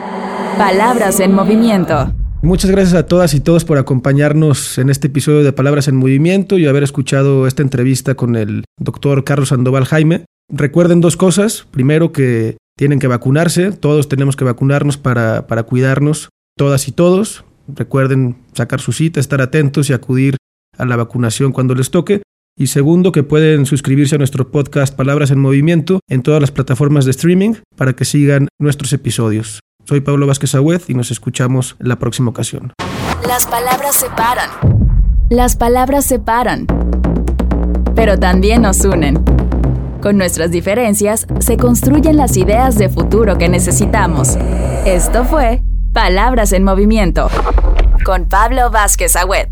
Palabras 0.57 1.21
en 1.21 1.33
Movimiento. 1.35 2.13
Muchas 2.45 2.73
gracias 2.73 2.95
a 2.95 3.07
todas 3.07 3.35
y 3.35 3.41
todos 3.41 3.65
por 3.65 3.79
acompañarnos 3.79 4.77
en 4.77 4.91
este 4.91 5.07
episodio 5.07 5.45
de 5.45 5.53
Palabras 5.53 5.87
en 5.87 5.95
Movimiento 5.95 6.59
y 6.59 6.67
haber 6.67 6.83
escuchado 6.83 7.47
esta 7.47 7.63
entrevista 7.63 8.17
con 8.17 8.35
el 8.35 8.65
doctor 8.81 9.23
Carlos 9.23 9.51
Sandoval 9.51 9.85
Jaime. 9.85 10.25
Recuerden 10.49 11.01
dos 11.01 11.17
cosas. 11.17 11.69
Primero 11.71 12.11
que 12.11 12.57
tienen 12.77 12.99
que 12.99 13.07
vacunarse, 13.07 13.71
todos 13.71 14.09
tenemos 14.09 14.35
que 14.35 14.43
vacunarnos 14.43 14.97
para, 14.97 15.47
para 15.47 15.63
cuidarnos, 15.63 16.31
todas 16.59 16.89
y 16.89 16.93
todos. 16.93 17.45
Recuerden 17.69 18.37
sacar 18.55 18.81
su 18.81 18.91
cita, 18.91 19.21
estar 19.21 19.41
atentos 19.41 19.89
y 19.89 19.93
acudir 19.93 20.37
a 20.77 20.85
la 20.85 20.97
vacunación 20.97 21.53
cuando 21.53 21.77
les 21.77 21.93
toque. 21.93 22.23
Y 22.59 22.67
segundo, 22.67 23.13
que 23.13 23.23
pueden 23.23 23.67
suscribirse 23.67 24.17
a 24.17 24.19
nuestro 24.19 24.51
podcast 24.51 24.97
Palabras 24.97 25.31
en 25.31 25.39
Movimiento 25.39 26.01
en 26.09 26.23
todas 26.23 26.41
las 26.41 26.51
plataformas 26.51 27.05
de 27.05 27.13
streaming 27.13 27.55
para 27.77 27.93
que 27.93 28.05
sigan 28.05 28.49
nuestros 28.59 28.93
episodios. 28.93 29.61
Soy 29.85 30.01
Pablo 30.01 30.27
Vázquez 30.27 30.55
Agüez 30.55 30.89
y 30.89 30.95
nos 30.95 31.11
escuchamos 31.11 31.77
la 31.79 31.97
próxima 31.97 32.31
ocasión. 32.31 32.73
Las 33.27 33.47
palabras 33.47 33.97
separan. 33.97 34.51
Las 35.29 35.57
palabras 35.57 36.05
separan. 36.05 36.67
Pero 37.95 38.19
también 38.19 38.63
nos 38.63 38.85
unen. 38.85 39.23
Con 40.01 40.17
nuestras 40.17 40.51
diferencias 40.51 41.27
se 41.41 41.57
construyen 41.57 42.17
las 42.17 42.37
ideas 42.37 42.77
de 42.77 42.89
futuro 42.89 43.39
que 43.39 43.49
necesitamos. 43.49 44.37
Esto 44.85 45.25
fue 45.25 45.63
Palabras 45.93 46.53
en 46.53 46.65
Movimiento 46.65 47.29
con 48.05 48.27
Pablo 48.27 48.71
Vázquez 48.71 49.15
Agüed. 49.17 49.49